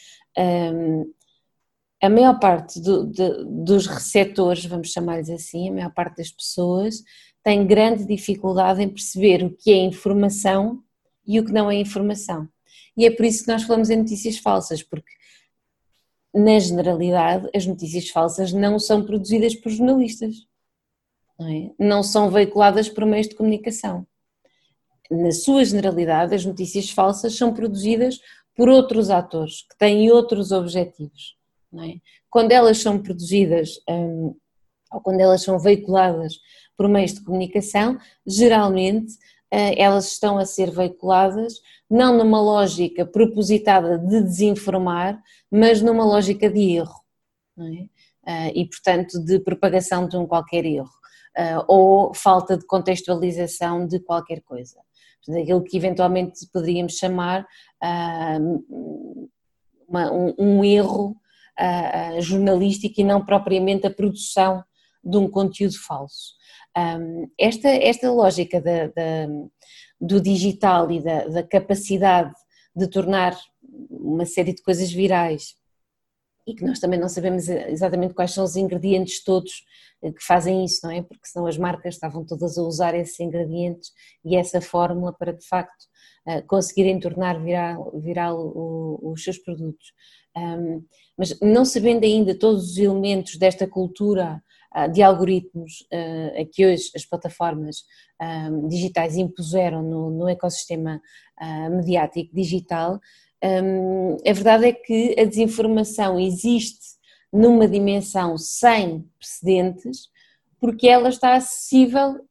a 2.01 2.09
maior 2.09 2.39
parte 2.39 2.81
do, 2.81 3.07
de, 3.07 3.45
dos 3.45 3.87
receptores, 3.87 4.65
vamos 4.65 4.93
chamar-lhes 4.93 5.31
assim, 5.31 5.69
a 5.69 5.73
maior 5.73 5.93
parte 5.93 6.19
das 6.19 6.31
pessoas 6.31 7.03
tem 7.43 7.67
grande 7.67 8.07
dificuldade 8.07 8.83
em 8.83 8.89
perceber 8.89 9.45
o 9.45 9.55
que 9.55 9.71
é 9.71 9.77
informação 9.77 10.83
e 11.27 11.39
o 11.39 11.45
que 11.45 11.53
não 11.53 11.71
é 11.71 11.75
informação. 11.75 12.49
E 12.97 13.07
é 13.07 13.11
por 13.11 13.25
isso 13.25 13.45
que 13.45 13.53
nós 13.53 13.63
falamos 13.65 13.91
em 13.91 13.97
notícias 13.97 14.39
falsas, 14.39 14.83
porque 14.83 15.13
na 16.33 16.59
generalidade 16.59 17.49
as 17.55 17.67
notícias 17.67 18.09
falsas 18.09 18.53
não 18.53 18.79
são 18.79 19.05
produzidas 19.05 19.55
por 19.55 19.71
jornalistas, 19.71 20.47
não, 21.39 21.49
é? 21.49 21.71
não 21.79 22.03
são 22.03 22.31
veiculadas 22.31 22.89
por 22.89 23.05
meios 23.07 23.29
de 23.29 23.35
comunicação. 23.35 24.07
Na 25.11 25.33
sua 25.33 25.65
generalidade, 25.65 26.35
as 26.35 26.45
notícias 26.45 26.91
falsas 26.91 27.37
são 27.37 27.53
produzidas 27.53 28.21
por 28.57 28.69
outros 28.69 29.11
atores 29.11 29.63
que 29.63 29.77
têm 29.77 30.11
outros 30.11 30.51
objetivos. 30.53 31.37
É? 31.75 31.99
Quando 32.31 32.53
elas 32.53 32.79
são 32.79 33.01
produzidas 33.01 33.81
um, 33.89 34.35
ou 34.93 35.01
quando 35.01 35.21
elas 35.21 35.43
são 35.43 35.59
veiculadas 35.59 36.39
por 36.77 36.89
meios 36.89 37.15
de 37.15 37.23
comunicação, 37.23 37.99
geralmente 38.27 39.15
elas 39.77 40.13
estão 40.13 40.39
a 40.39 40.45
ser 40.45 40.71
veiculadas 40.71 41.55
não 41.89 42.17
numa 42.17 42.41
lógica 42.41 43.05
propositada 43.05 43.99
de 43.99 44.23
desinformar, 44.23 45.23
mas 45.51 45.81
numa 45.81 46.05
lógica 46.05 46.51
de 46.51 46.77
erro. 46.77 47.05
É? 48.27 48.51
E, 48.59 48.67
portanto, 48.67 49.23
de 49.23 49.39
propagação 49.39 50.09
de 50.09 50.17
um 50.17 50.27
qualquer 50.27 50.65
erro. 50.65 50.91
Ou 51.69 52.15
falta 52.15 52.57
de 52.57 52.67
contextualização 52.67 53.87
de 53.87 54.01
qualquer 54.01 54.41
coisa. 54.41 54.81
Aquilo 55.29 55.63
que 55.63 55.77
eventualmente 55.77 56.47
poderíamos 56.53 56.95
chamar 56.95 57.47
uma, 59.89 60.13
um, 60.13 60.35
um, 60.39 60.65
erro 60.65 61.17
jornalístico 62.21 63.01
e 63.01 63.05
não 63.05 63.25
propriamente 63.25 63.87
a 63.87 63.91
produção 63.91 64.65
de 65.03 65.17
um 65.17 65.29
conteúdo 65.29 65.79
falso. 65.79 66.35
Um, 66.77 67.31
esta, 67.39 67.69
esta 67.69 68.11
lógica 68.11 68.61
da, 68.61 68.89
da, 68.89 69.29
do 70.01 70.21
digital 70.21 70.91
e 70.91 71.01
da, 71.01 71.29
da, 71.29 71.43
capacidade 71.43 72.33
de 72.75 72.89
tornar 72.89 73.39
uma 73.89 74.27
série 74.27 74.53
de 74.53 74.61
coisas 74.61 74.93
virais 74.93 75.55
e 76.47 76.53
que 76.53 76.65
nós 76.65 76.81
também 76.81 76.99
não 76.99 77.09
sabemos 77.09 77.49
exatamente 77.49 78.13
quais 78.13 78.33
são 78.33 78.45
os 78.45 78.57
ingredientes 78.57 79.23
todos 79.23 79.65
eh, 80.03 80.11
que 80.13 80.23
fazem 80.23 80.65
isso, 80.65 80.81
não 80.83 80.91
é? 80.91 81.01
Porque 81.01 81.27
senão 81.27 81.47
as 81.47 81.57
marcas 81.57 81.95
estavam 81.95 82.25
todas 82.25 82.59
a 82.59 82.63
usar 82.63 82.95
esses 82.95 83.19
ingredientes 83.21 83.93
e 84.25 84.37
essa 84.37 84.61
fórmula 84.61 85.13
para 85.13 85.33
de 85.33 85.47
facto 85.47 85.87
eh, 86.27 86.43
conseguirem 86.43 86.99
tornar 86.99 87.41
viral, 87.41 87.93
viral 88.01 89.01
os 89.01 89.23
seus 89.23 89.39
produtos. 89.39 89.93
Mas 91.17 91.39
não 91.41 91.65
sabendo 91.65 92.05
ainda 92.05 92.37
todos 92.37 92.73
os 92.73 92.79
elementos 92.79 93.37
desta 93.37 93.69
cultura 93.69 94.43
de 94.93 95.03
algoritmos 95.03 95.87
ah, 95.93 96.41
a 96.41 96.45
que 96.45 96.67
hoje 96.67 96.91
as 96.95 97.05
plataformas 97.05 97.85
ah, 98.19 98.51
digitais 98.69 99.17
impuseram 99.17 99.83
no, 99.83 100.11
no 100.11 100.29
ecossistema 100.29 101.01
mediático 101.71 102.33
digital, 102.33 103.01
a 103.43 104.33
verdade 104.33 104.67
é 104.67 104.73
que 104.73 105.17
a 105.19 105.25
desinformação 105.25 106.19
existe 106.19 106.95
numa 107.33 107.67
dimensão 107.67 108.39
sem 108.39 109.05
precedentes, 109.19 110.09
porque 110.61 110.89
ela 110.89 111.09
está 111.09 111.35
acessível 111.35 112.25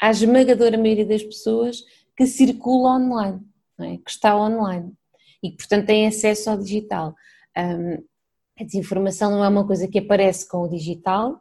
à 0.00 0.10
esmagadora 0.10 0.76
maioria 0.76 1.06
das 1.06 1.22
pessoas 1.22 1.84
que 2.16 2.26
circula 2.26 2.96
online, 2.96 3.40
é? 3.78 3.96
que 3.98 4.10
está 4.10 4.36
online 4.36 4.92
e 5.40 5.50
que, 5.52 5.58
portanto, 5.58 5.86
tem 5.86 6.06
acesso 6.06 6.50
ao 6.50 6.58
digital. 6.58 7.14
a 7.54 8.64
desinformação 8.64 9.30
não 9.30 9.44
é 9.44 9.48
uma 9.48 9.66
coisa 9.66 9.86
que 9.86 10.00
aparece 10.00 10.46
com 10.48 10.62
o 10.62 10.68
digital, 10.68 11.40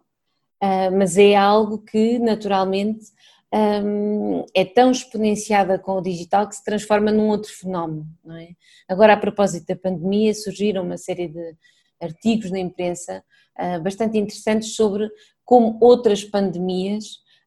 uh, 0.63 0.95
mas 0.97 1.17
é 1.17 1.35
algo 1.35 1.79
que 1.79 2.19
naturalmente 2.19 3.05
um, 3.53 4.45
é 4.53 4.65
tão 4.65 4.91
exponenciada 4.91 5.79
com 5.79 5.93
o 5.93 6.01
digital 6.01 6.47
que 6.47 6.55
se 6.55 6.63
transforma 6.63 7.11
num 7.11 7.29
outro 7.29 7.51
fenómeno. 7.51 8.05
É? 8.31 8.49
Agora, 8.87 9.13
a 9.13 9.17
propósito 9.17 9.67
da 9.67 9.75
pandemia, 9.75 10.33
surgiram 10.33 10.83
uma 10.83 10.97
série 10.97 11.27
de 11.27 11.55
artigos 12.01 12.51
na 12.51 12.59
imprensa 12.59 13.23
uh, 13.59 13.81
bastante 13.81 14.17
interessantes 14.17 14.75
sobre 14.75 15.09
como 15.43 15.77
outras 15.81 16.23
pandemias 16.23 17.05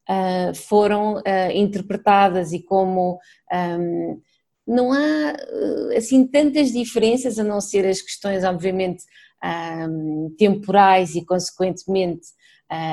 uh, 0.09 0.55
foram 0.55 1.17
uh, 1.17 1.51
interpretadas 1.55 2.53
e 2.53 2.63
como 2.63 3.19
um, 3.53 4.21
não 4.67 4.93
há 4.93 5.35
assim 5.97 6.25
tantas 6.27 6.71
diferenças 6.71 7.39
a 7.39 7.45
não 7.45 7.61
ser 7.61 7.85
as 7.87 8.01
questões, 8.01 8.45
obviamente, 8.45 9.03
temporais 10.39 11.17
e, 11.17 11.25
consequentemente, 11.25 12.29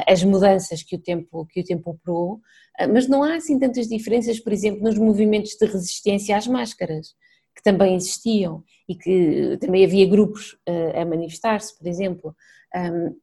as 0.08 0.24
mudanças 0.24 0.82
que 0.82 0.96
o 0.96 1.00
tempo, 1.00 1.46
que 1.46 1.62
o 1.62 1.64
tempo 1.64 1.92
operou, 1.92 2.34
uh, 2.34 2.92
mas 2.92 3.08
não 3.08 3.24
há 3.24 3.36
assim 3.36 3.60
tantas 3.60 3.88
diferenças, 3.88 4.40
por 4.40 4.52
exemplo, 4.52 4.84
nos 4.84 4.98
movimentos 4.98 5.52
de 5.52 5.66
resistência 5.68 6.36
às 6.36 6.48
máscaras, 6.48 7.10
que 7.56 7.62
também 7.62 7.96
existiam 7.96 8.64
e 8.90 8.96
que 8.96 9.58
também 9.62 9.86
havia 9.86 10.08
grupos 10.08 10.54
uh, 10.68 11.00
a 11.00 11.06
manifestar-se, 11.06 11.78
por 11.78 11.88
exemplo. 11.88 12.36
Um, 12.76 13.16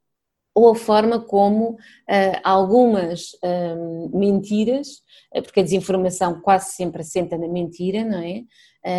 ou 0.56 0.70
a 0.70 0.74
forma 0.76 1.18
como 1.18 1.76
algumas 2.44 3.32
uh, 3.42 4.16
mentiras, 4.16 5.02
porque 5.42 5.58
a 5.58 5.62
desinformação 5.64 6.40
quase 6.40 6.74
sempre 6.74 7.00
assenta 7.00 7.36
na 7.36 7.48
mentira, 7.48 8.04
não 8.04 8.22
é? 8.22 8.44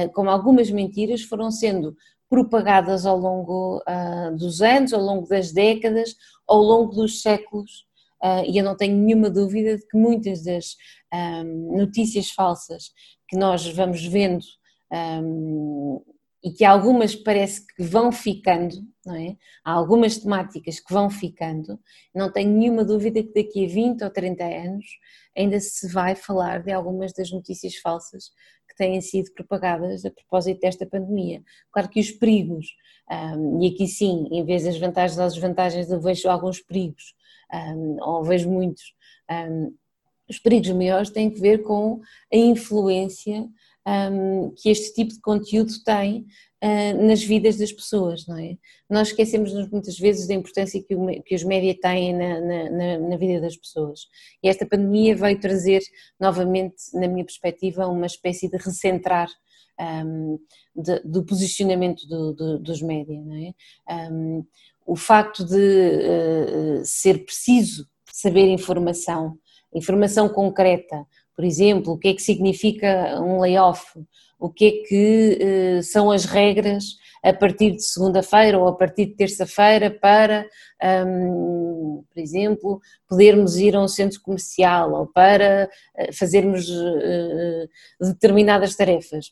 Como 0.10 0.30
algumas 0.30 0.70
mentiras 0.70 1.22
foram 1.22 1.50
sendo 1.50 1.96
propagadas 2.36 3.06
ao 3.06 3.18
longo 3.18 3.82
uh, 3.88 4.36
dos 4.36 4.62
anos, 4.62 4.92
ao 4.92 5.02
longo 5.02 5.26
das 5.26 5.54
décadas, 5.54 6.18
ao 6.46 6.62
longo 6.62 6.94
dos 6.94 7.22
séculos, 7.22 7.86
uh, 8.22 8.44
e 8.46 8.58
eu 8.58 8.64
não 8.66 8.76
tenho 8.76 8.98
nenhuma 8.98 9.30
dúvida 9.30 9.78
de 9.78 9.88
que 9.88 9.98
muitas 9.98 10.44
das 10.44 10.76
um, 11.14 11.78
notícias 11.78 12.30
falsas 12.30 12.92
que 13.30 13.38
nós 13.38 13.66
vamos 13.68 14.06
vendo 14.06 14.44
um, 14.92 16.04
e 16.46 16.52
que 16.52 16.64
algumas 16.64 17.16
parece 17.16 17.66
que 17.66 17.82
vão 17.82 18.12
ficando, 18.12 18.76
não 19.04 19.16
é? 19.16 19.36
Há 19.64 19.72
algumas 19.72 20.20
temáticas 20.20 20.80
que 20.80 20.94
vão 20.94 21.10
ficando, 21.10 21.80
não 22.14 22.32
tenho 22.32 22.52
nenhuma 22.52 22.86
dúvida 22.86 23.24
que 23.24 23.34
daqui 23.34 23.66
a 23.66 23.68
20 23.68 24.04
ou 24.04 24.12
30 24.12 24.44
anos 24.44 24.86
ainda 25.36 25.60
se 25.60 25.92
vai 25.92 26.14
falar 26.14 26.62
de 26.62 26.72
algumas 26.72 27.12
das 27.14 27.32
notícias 27.32 27.78
falsas 27.78 28.26
que 28.70 28.76
têm 28.76 29.02
sido 29.02 29.34
propagadas 29.34 30.06
a 30.06 30.12
propósito 30.12 30.62
desta 30.62 30.86
pandemia. 30.86 31.44
Claro 31.72 31.90
que 31.90 32.00
os 32.00 32.12
perigos, 32.12 32.68
um, 33.10 33.64
e 33.64 33.74
aqui 33.74 33.88
sim, 33.88 34.28
em 34.32 34.46
vez 34.46 34.66
das 34.66 34.78
vantagens 34.78 35.18
ou 35.18 35.28
desvantagens, 35.28 35.90
eu 35.90 36.00
vejo 36.00 36.30
alguns 36.30 36.62
perigos, 36.62 37.16
um, 37.52 37.98
ou 38.04 38.24
vejo 38.24 38.48
muitos. 38.52 38.94
Um, 39.32 39.74
os 40.30 40.38
perigos 40.38 40.70
maiores 40.70 41.10
têm 41.10 41.32
que 41.32 41.40
ver 41.40 41.64
com 41.64 42.02
a 42.32 42.38
influência 42.38 43.50
um, 43.88 44.52
que 44.56 44.70
este 44.70 44.94
tipo 44.94 45.14
de 45.14 45.22
conteúdo 45.22 45.72
tem 45.84 46.26
uh, 46.64 47.08
nas 47.08 47.24
vidas 47.24 47.58
das 47.58 47.72
pessoas, 47.72 48.26
não 48.28 48.38
é? 48.38 48.58
Nós 48.90 49.10
esquecemos-nos 49.10 49.70
muitas 49.70 49.98
vezes 49.98 50.28
da 50.28 50.34
importância 50.34 50.82
que, 50.82 50.96
o, 50.96 51.24
que 51.24 51.36
os 51.36 51.44
médias 51.44 51.78
têm 51.82 52.14
na, 52.14 52.42
na, 52.42 52.98
na, 53.00 53.18
vida 53.18 53.40
das 53.42 53.56
pessoas. 53.56 54.02
E 54.42 54.50
esta 54.50 54.66
pandemia 54.66 55.16
veio 55.16 55.40
trazer, 55.40 55.82
novamente, 56.20 56.76
na 56.94 57.08
minha 57.08 57.26
perspectiva, 57.26 57.88
uma 57.88 58.08
espécie 58.08 58.50
de 58.50 58.58
recentrar 58.58 59.30
um, 59.80 60.40
de, 60.76 61.00
do 61.02 61.24
posicionamento 61.24 62.08
do, 62.08 62.34
do, 62.34 62.60
dos 62.60 62.82
médias, 62.82 63.24
não 63.24 63.36
é? 63.36 64.12
Um, 64.12 64.46
o 64.86 64.96
facto 64.96 65.44
de 65.44 65.56
uh, 65.56 66.86
ser 66.86 67.26
preciso 67.26 67.88
saber 68.12 68.48
informação, 68.48 69.38
informação 69.74 70.30
concreta, 70.30 71.06
por 71.36 71.44
exemplo, 71.44 71.94
o 71.94 71.98
que 71.98 72.10
é 72.10 72.14
que 72.14 72.22
significa 72.22 73.20
um 73.22 73.40
layoff, 73.42 73.84
o 74.40 74.50
que 74.50 74.66
é 74.66 74.72
que 74.88 75.40
uh, 75.80 75.84
são 75.84 76.12
as 76.12 76.26
regras 76.26 76.98
a 77.24 77.34
partir 77.34 77.72
de 77.72 77.84
segunda-feira 77.84 78.60
ou 78.60 78.68
a 78.68 78.76
partir 78.76 79.08
de 79.08 79.16
terça-feira 79.16 79.90
para, 79.90 80.48
um, 81.08 82.04
por 82.14 82.22
exemplo, 82.22 82.82
podermos 83.08 83.58
ir 83.58 83.76
a 83.76 83.82
um 83.82 83.88
centro 83.88 84.22
comercial 84.22 84.94
ou 84.94 85.08
para 85.08 85.70
uh, 85.98 86.14
fazermos 86.14 86.70
uh, 86.70 87.68
determinadas 88.00 88.76
tarefas. 88.76 89.32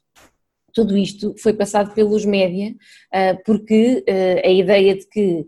Tudo 0.73 0.97
isto 0.97 1.35
foi 1.37 1.53
passado 1.53 1.93
pelos 1.93 2.25
média, 2.25 2.73
porque 3.45 4.03
a 4.43 4.49
ideia 4.49 4.95
de 4.95 5.07
que 5.07 5.45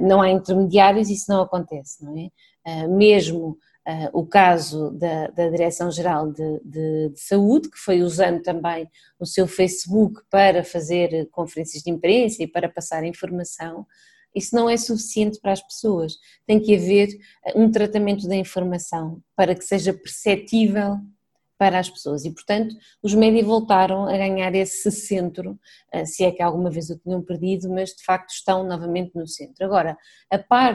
não 0.00 0.20
há 0.20 0.28
intermediários, 0.30 1.08
isso 1.08 1.26
não 1.28 1.42
acontece, 1.42 2.04
não 2.04 2.18
é? 2.18 2.88
Mesmo 2.88 3.56
Uh, 3.86 4.08
o 4.18 4.26
caso 4.26 4.92
da, 4.92 5.26
da 5.26 5.50
Direção-Geral 5.50 6.32
de, 6.32 6.60
de, 6.64 7.08
de, 7.10 7.20
Saúde, 7.20 7.68
que 7.68 7.76
foi 7.76 8.00
usando 8.00 8.40
também 8.42 8.88
o 9.20 9.26
seu 9.26 9.46
Facebook 9.46 10.22
para 10.30 10.64
fazer 10.64 11.28
conferências 11.30 11.82
de 11.82 11.90
imprensa 11.90 12.42
e 12.42 12.46
para 12.46 12.66
passar 12.66 13.04
informação, 13.04 13.86
isso 14.34 14.54
não 14.56 14.68
é 14.68 14.76
suficiente 14.76 15.38
para 15.40 15.52
as 15.52 15.62
pessoas. 15.62 16.16
Tem 16.46 16.58
que 16.58 16.74
haver 16.74 17.08
ah, 17.46 17.52
um 17.54 17.70
tratamento 17.70 18.26
da 18.26 18.34
informação 18.34 19.22
para 19.36 19.54
que 19.54 19.64
seja 19.64 19.92
perceptível 19.92 20.98
para 21.56 21.78
as 21.78 21.88
pessoas 21.88 22.24
e, 22.24 22.30
portanto, 22.30 22.74
os 23.02 23.14
médias 23.14 23.46
voltaram 23.46 24.08
a 24.08 24.16
ganhar 24.16 24.54
esse 24.54 24.90
centro, 24.90 25.58
ah, 25.92 26.04
se 26.04 26.24
é 26.24 26.32
que 26.32 26.42
alguma 26.42 26.70
vez 26.70 26.90
o 26.90 26.98
tinham 26.98 27.22
perdido, 27.22 27.70
mas 27.70 27.90
de 27.90 28.02
facto 28.02 28.30
estão 28.30 28.64
novamente 28.64 29.12
no 29.14 29.26
centro. 29.26 29.64
Agora, 29.64 29.96
a 30.30 30.38
par 30.38 30.74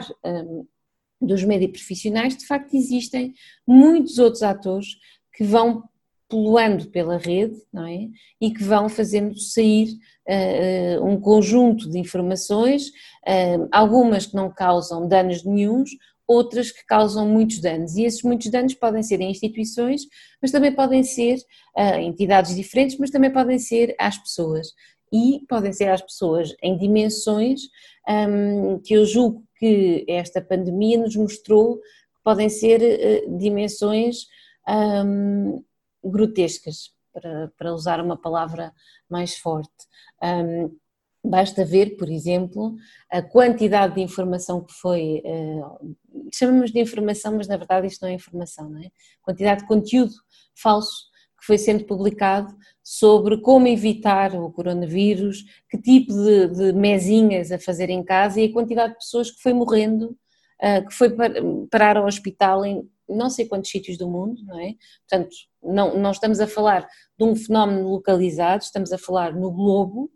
dos 1.20 1.44
médios 1.44 1.72
profissionais, 1.72 2.36
de 2.36 2.46
facto 2.46 2.74
existem 2.74 3.34
muitos 3.66 4.18
outros 4.18 4.42
atores 4.42 4.96
que 5.34 5.44
vão 5.44 5.84
poluando 6.28 6.86
pela 6.86 7.18
rede, 7.18 7.60
não 7.72 7.86
é? 7.86 8.08
E 8.40 8.52
que 8.52 8.62
vão 8.62 8.88
fazendo 8.88 9.36
sair 9.38 9.98
uh, 10.28 11.04
um 11.04 11.20
conjunto 11.20 11.90
de 11.90 11.98
informações, 11.98 12.86
uh, 12.86 13.68
algumas 13.72 14.26
que 14.26 14.36
não 14.36 14.48
causam 14.48 15.08
danos 15.08 15.44
nenhums, 15.44 15.90
outras 16.26 16.70
que 16.70 16.86
causam 16.86 17.28
muitos 17.28 17.58
danos. 17.60 17.96
E 17.96 18.04
esses 18.04 18.22
muitos 18.22 18.48
danos 18.48 18.74
podem 18.74 19.02
ser 19.02 19.20
em 19.20 19.32
instituições, 19.32 20.02
mas 20.40 20.52
também 20.52 20.72
podem 20.72 21.02
ser 21.02 21.38
uh, 21.76 21.98
entidades 21.98 22.54
diferentes, 22.54 22.96
mas 22.96 23.10
também 23.10 23.32
podem 23.32 23.58
ser 23.58 23.96
às 23.98 24.16
pessoas. 24.16 24.68
E 25.12 25.40
podem 25.48 25.72
ser 25.72 25.90
às 25.90 26.00
pessoas 26.00 26.54
em 26.62 26.78
dimensões 26.78 27.62
um, 28.08 28.78
que 28.78 28.94
eu 28.94 29.04
julgo 29.04 29.44
que 29.60 30.06
esta 30.08 30.40
pandemia 30.40 30.98
nos 30.98 31.14
mostrou 31.14 31.76
que 31.76 32.22
podem 32.24 32.48
ser 32.48 32.80
uh, 32.80 33.38
dimensões 33.38 34.26
um, 34.66 35.62
grotescas, 36.02 36.94
para, 37.12 37.52
para 37.58 37.74
usar 37.74 38.00
uma 38.00 38.16
palavra 38.16 38.72
mais 39.08 39.36
forte. 39.36 39.70
Um, 40.22 40.74
basta 41.22 41.64
ver, 41.64 41.96
por 41.96 42.08
exemplo, 42.08 42.74
a 43.10 43.20
quantidade 43.20 43.96
de 43.96 44.00
informação 44.00 44.64
que 44.64 44.72
foi, 44.72 45.22
uh, 45.24 45.96
chamamos 46.32 46.72
de 46.72 46.80
informação, 46.80 47.36
mas 47.36 47.46
na 47.46 47.58
verdade 47.58 47.86
isto 47.86 48.00
não 48.02 48.08
é 48.08 48.14
informação, 48.14 48.70
não 48.70 48.80
é? 48.80 48.90
Quantidade 49.20 49.60
de 49.60 49.68
conteúdo 49.68 50.14
falso 50.54 51.09
que 51.40 51.46
foi 51.46 51.58
sendo 51.58 51.84
publicado 51.84 52.54
sobre 52.82 53.40
como 53.40 53.66
evitar 53.66 54.34
o 54.34 54.50
coronavírus, 54.52 55.44
que 55.68 55.80
tipo 55.80 56.12
de, 56.12 56.48
de 56.48 56.72
mesinhas 56.72 57.50
a 57.50 57.58
fazer 57.58 57.88
em 57.90 58.04
casa 58.04 58.40
e 58.40 58.46
a 58.46 58.52
quantidade 58.52 58.92
de 58.92 58.98
pessoas 58.98 59.30
que 59.30 59.42
foi 59.42 59.52
morrendo, 59.52 60.16
uh, 60.62 60.86
que 60.86 60.94
foi 60.94 61.10
parar 61.70 61.96
ao 61.96 62.06
hospital 62.06 62.64
em 62.64 62.88
não 63.08 63.28
sei 63.28 63.46
quantos 63.46 63.70
sítios 63.70 63.98
do 63.98 64.08
mundo, 64.08 64.40
não 64.46 64.58
é? 64.60 64.74
Portanto, 65.08 65.34
não, 65.62 65.98
não 65.98 66.10
estamos 66.12 66.40
a 66.40 66.46
falar 66.46 66.86
de 67.18 67.24
um 67.24 67.34
fenómeno 67.34 67.88
localizado, 67.88 68.62
estamos 68.62 68.92
a 68.92 68.98
falar 68.98 69.34
no 69.34 69.50
globo 69.50 70.10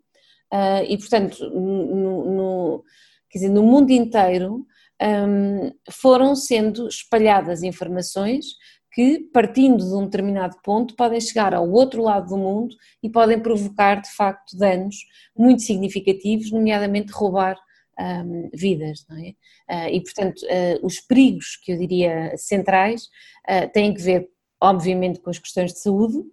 uh, 0.53 0.83
e, 0.87 0.97
portanto, 0.97 1.37
no, 1.49 2.25
no, 2.25 2.83
quer 3.29 3.39
dizer, 3.39 3.49
no 3.49 3.63
mundo 3.63 3.91
inteiro 3.91 4.65
um, 5.01 5.71
foram 5.91 6.35
sendo 6.35 6.87
espalhadas 6.87 7.63
informações 7.63 8.45
que, 8.95 9.19
partindo 9.33 9.85
de 9.85 9.93
um 9.93 10.05
determinado 10.05 10.55
ponto, 10.63 10.95
podem 10.95 11.19
chegar 11.19 11.53
ao 11.53 11.69
outro 11.69 12.01
lado 12.01 12.29
do 12.29 12.37
mundo 12.37 12.73
e 13.03 13.09
podem 13.09 13.37
provocar, 13.37 14.01
de 14.01 14.09
facto, 14.09 14.57
danos 14.57 14.95
muito 15.37 15.63
significativos, 15.63 16.49
nomeadamente 16.49 17.11
roubar 17.11 17.57
um, 17.99 18.49
vidas, 18.53 19.05
não 19.09 19.17
é? 19.17 19.33
Uh, 19.69 19.89
e, 19.95 20.01
portanto, 20.01 20.39
uh, 20.43 20.85
os 20.85 21.01
perigos 21.01 21.57
que 21.61 21.73
eu 21.73 21.77
diria 21.77 22.37
centrais 22.37 23.09
uh, 23.49 23.69
têm 23.73 23.93
que 23.93 24.01
ver, 24.01 24.29
obviamente, 24.61 25.19
com 25.19 25.29
as 25.29 25.39
questões 25.39 25.73
de 25.73 25.79
saúde, 25.79 26.23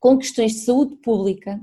com 0.00 0.18
questões 0.18 0.52
de 0.52 0.58
saúde 0.64 0.96
pública, 0.96 1.60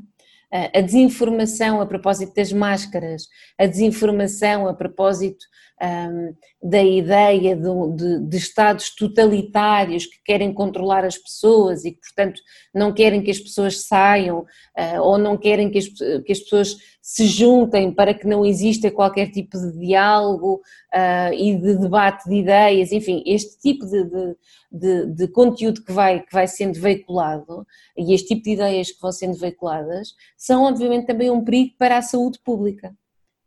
a 0.74 0.82
desinformação 0.82 1.80
a 1.80 1.86
propósito 1.86 2.34
das 2.36 2.52
máscaras, 2.52 3.30
a 3.58 3.66
desinformação 3.66 4.68
a 4.68 4.74
propósito 4.74 5.46
um, 5.82 6.36
da 6.70 6.84
ideia 6.84 7.56
de, 7.56 7.96
de, 7.96 8.20
de, 8.28 8.38
estados 8.38 8.94
totalitários 8.94 10.06
que 10.06 10.22
querem 10.24 10.54
controlar 10.54 11.04
as 11.04 11.18
pessoas 11.18 11.84
e 11.84 11.92
que, 11.92 12.00
portanto, 12.00 12.40
não 12.74 12.94
querem 12.94 13.22
que 13.24 13.32
as 13.32 13.40
pessoas 13.40 13.86
saiam 13.86 14.40
uh, 14.42 15.02
ou 15.02 15.18
não 15.18 15.38
querem 15.38 15.72
que 15.72 15.80
as, 15.80 15.88
que 15.88 16.32
as 16.32 16.40
pessoas 16.40 16.78
se 17.02 17.26
juntem 17.26 17.92
para 17.92 18.14
que 18.14 18.28
não 18.28 18.46
exista 18.46 18.92
qualquer 18.92 19.32
tipo 19.32 19.58
de 19.58 19.80
diálogo 19.80 20.62
uh, 20.94 21.34
e 21.34 21.56
de 21.56 21.78
debate 21.80 22.30
de 22.30 22.36
ideias, 22.36 22.92
enfim, 22.92 23.24
este 23.26 23.60
tipo 23.60 23.86
de, 24.72 25.08
de, 25.08 25.28
conteúdo 25.30 25.84
que 25.84 25.92
vai, 25.92 26.22
que 26.22 26.32
vai 26.32 26.48
sendo 26.48 26.80
veiculado 26.80 27.66
e 27.98 28.14
este 28.14 28.36
tipo 28.36 28.44
de 28.44 28.52
ideias 28.52 28.92
que 28.92 29.02
vão 29.02 29.12
sendo 29.12 29.36
veiculadas 29.36 30.10
são, 30.38 30.64
obviamente, 30.64 31.08
também 31.08 31.32
um 31.32 31.44
perigo 31.44 31.74
para 31.80 31.98
a 31.98 32.02
saúde 32.04 32.40
pública. 32.44 32.96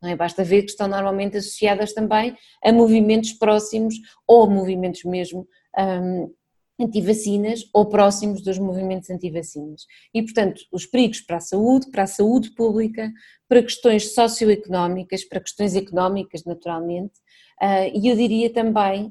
Não 0.04 0.10
é? 0.10 0.16
Basta 0.16 0.44
ver 0.44 0.64
que 0.64 0.70
estão 0.70 0.86
normalmente 0.86 1.38
associadas 1.38 1.94
também 1.94 2.36
a 2.62 2.70
movimentos 2.70 3.32
próximos 3.32 3.94
ou 4.26 4.50
movimentos 4.50 5.02
mesmo 5.04 5.48
um, 5.78 6.30
anti-vacinas 6.78 7.62
ou 7.72 7.86
próximos 7.86 8.42
dos 8.42 8.58
movimentos 8.58 9.08
anti-vacinas. 9.08 9.86
E, 10.12 10.22
portanto, 10.22 10.60
os 10.70 10.84
perigos 10.84 11.22
para 11.22 11.38
a 11.38 11.40
saúde, 11.40 11.90
para 11.90 12.02
a 12.02 12.06
saúde 12.06 12.50
pública, 12.50 13.10
para 13.48 13.62
questões 13.62 14.12
socioeconómicas, 14.12 15.24
para 15.24 15.40
questões 15.40 15.74
económicas, 15.74 16.44
naturalmente, 16.44 17.14
uh, 17.62 17.90
e 17.94 18.06
eu 18.06 18.14
diria 18.14 18.52
também 18.52 19.10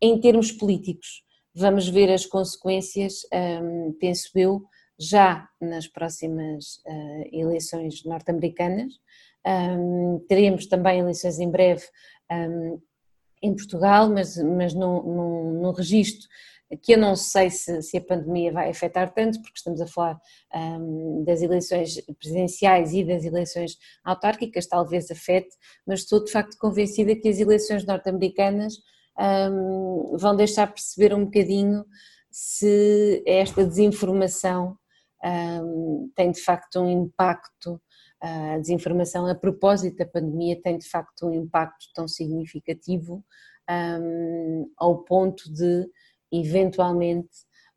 em 0.00 0.18
termos 0.18 0.50
políticos. 0.50 1.22
Vamos 1.54 1.86
ver 1.86 2.10
as 2.10 2.24
consequências, 2.24 3.20
um, 3.62 3.94
penso 4.00 4.30
eu, 4.34 4.62
já 4.98 5.46
nas 5.60 5.86
próximas 5.86 6.76
uh, 6.86 7.28
eleições 7.30 8.02
norte-americanas, 8.06 8.94
um, 9.46 10.24
teremos 10.28 10.66
também 10.66 11.00
eleições 11.00 11.38
em 11.38 11.50
breve 11.50 11.84
um, 12.30 12.80
em 13.42 13.54
Portugal, 13.54 14.08
mas, 14.08 14.36
mas 14.36 14.72
num 14.74 15.72
registro 15.72 16.28
que 16.82 16.94
eu 16.94 16.98
não 16.98 17.14
sei 17.14 17.50
se, 17.50 17.82
se, 17.82 17.98
a 17.98 18.00
pandemia 18.00 18.52
vai 18.52 18.70
afetar 18.70 19.12
tanto, 19.12 19.40
porque 19.42 19.58
estamos 19.58 19.80
a 19.80 19.86
falar 19.86 20.18
um, 20.54 21.22
das 21.24 21.42
eleições 21.42 22.00
presidenciais 22.18 22.94
e 22.94 23.04
das 23.04 23.24
eleições 23.24 23.76
autárquicas, 24.02 24.66
talvez 24.66 25.10
afete, 25.10 25.50
mas 25.86 26.00
estou 26.00 26.24
de 26.24 26.30
facto 26.30 26.56
convencida 26.58 27.14
que 27.14 27.28
as 27.28 27.38
eleições 27.38 27.84
norte-americanas 27.84 28.74
um, 29.18 30.16
vão 30.16 30.34
deixar 30.34 30.66
perceber 30.66 31.14
um 31.14 31.24
bocadinho 31.24 31.84
se 32.30 33.22
esta 33.26 33.66
desinformação 33.66 34.76
um, 35.22 36.10
tem 36.16 36.30
de 36.32 36.40
facto 36.40 36.80
um 36.80 36.88
impacto 36.88 37.80
a 38.22 38.58
desinformação 38.58 39.26
a 39.26 39.34
propósito 39.34 39.96
da 39.96 40.06
pandemia 40.06 40.60
tem 40.62 40.78
de 40.78 40.88
facto 40.88 41.26
um 41.26 41.34
impacto 41.34 41.86
tão 41.92 42.06
significativo 42.06 43.24
um, 43.68 44.70
ao 44.76 45.02
ponto 45.04 45.52
de 45.52 45.88
eventualmente 46.30 47.30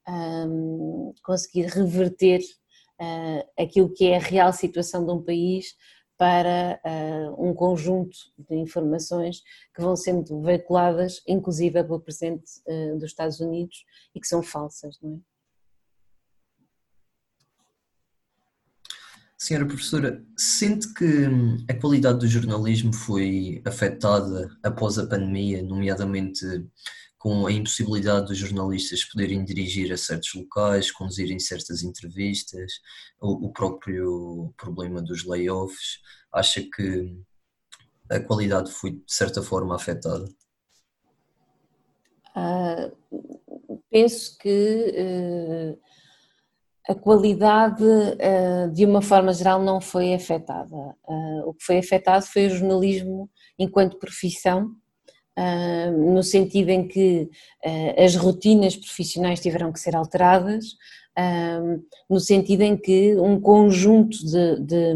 um, 0.08 1.14
conseguir 1.24 1.66
reverter 1.66 2.42
uh, 3.02 3.62
aquilo 3.62 3.92
que 3.92 4.06
é 4.06 4.18
a 4.18 4.20
real 4.20 4.54
situação 4.54 5.04
de 5.04 5.12
um 5.12 5.22
país 5.22 5.76
para 6.18 6.80
uh, 6.86 7.44
um 7.44 7.54
conjunto 7.54 8.16
de 8.38 8.56
informações 8.56 9.42
que 9.74 9.82
vão 9.82 9.96
sendo 9.96 10.42
veiculadas, 10.42 11.22
inclusive 11.28 11.84
pelo 11.84 12.00
Presidente 12.00 12.46
uh, 12.68 12.98
dos 12.98 13.06
Estados 13.10 13.40
Unidos, 13.40 13.84
e 14.14 14.20
que 14.22 14.28
são 14.28 14.42
falsas, 14.42 14.98
não 15.02 15.16
é? 15.16 15.35
Senhora 19.46 19.68
professora, 19.68 20.26
sente 20.36 20.92
que 20.96 21.06
hum, 21.06 21.64
a 21.70 21.74
qualidade 21.76 22.18
do 22.18 22.28
jornalismo 22.28 22.92
foi 22.92 23.62
afetada 23.64 24.50
após 24.64 24.98
a 24.98 25.06
pandemia, 25.06 25.62
nomeadamente 25.62 26.44
com 27.20 27.46
a 27.46 27.52
impossibilidade 27.52 28.26
dos 28.26 28.40
jornalistas 28.40 29.06
poderem 29.06 29.46
dirigir 29.46 29.94
a 29.94 29.98
certos 29.98 30.34
locais, 30.34 30.90
conduzirem 30.90 31.38
certas 31.38 31.84
entrevistas, 31.84 32.72
o, 33.22 33.52
próprio 33.54 34.52
problema 34.58 35.00
dos 35.00 35.24
layoffs, 35.24 36.00
acha 36.34 36.64
que 36.64 37.16
a 38.10 38.20
qualidade 38.20 38.72
foi 38.72 38.94
de 38.94 39.04
certa 39.06 39.44
forma 39.44 39.76
afetada? 39.76 40.26
Uh, 42.36 43.78
penso 43.92 44.40
que 44.40 45.78
uh 45.78 45.95
a 46.88 46.94
qualidade, 46.94 47.84
eh, 48.20 48.68
de 48.68 48.86
uma 48.86 49.02
forma 49.02 49.34
geral, 49.34 49.62
não 49.62 49.82
foi 49.82 50.14
afetada. 50.14 50.96
Eh, 51.10 51.42
o 51.46 51.54
que 51.54 51.66
foi 51.66 51.80
afetado 51.80 52.26
foi 52.26 52.46
o 52.46 52.50
jornalismo 52.50 53.30
enquanto 53.58 53.98
profissão, 53.98 54.72
eh, 55.36 55.90
no 55.90 56.22
sentido 56.22 56.70
em 56.70 56.88
que 56.88 57.30
as 57.98 58.16
rotinas 58.16 58.76
profissionais 58.76 59.40
tiveram 59.40 59.72
que 59.72 59.80
ser 59.80 59.96
alteradas, 59.96 60.76
no 62.10 62.20
sentido 62.20 62.62
em 62.62 62.78
que 62.78 63.16
um 63.16 63.40
conjunto 63.40 64.18
de, 64.18 64.60
de, 64.60 64.94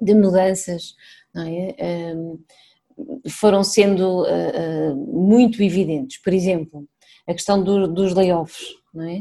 de 0.00 0.14
mudanças 0.14 0.94
é? 1.36 2.14
foram 3.30 3.64
sendo 3.64 4.24
muito 5.08 5.62
evidentes. 5.62 6.20
Por 6.22 6.32
exemplo, 6.32 6.86
a 7.26 7.32
questão 7.32 7.62
do, 7.62 7.88
dos 7.88 8.14
layoffs. 8.14 8.66
Não 8.92 9.02
é? 9.02 9.18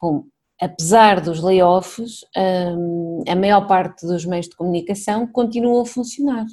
Bom, 0.00 0.24
apesar 0.60 1.20
dos 1.20 1.42
layoffs, 1.42 2.24
hum, 2.36 3.22
a 3.28 3.36
maior 3.36 3.66
parte 3.66 4.06
dos 4.06 4.24
meios 4.24 4.48
de 4.48 4.56
comunicação 4.56 5.26
continuam 5.26 5.82
a 5.82 5.86
funcionar, 5.86 6.46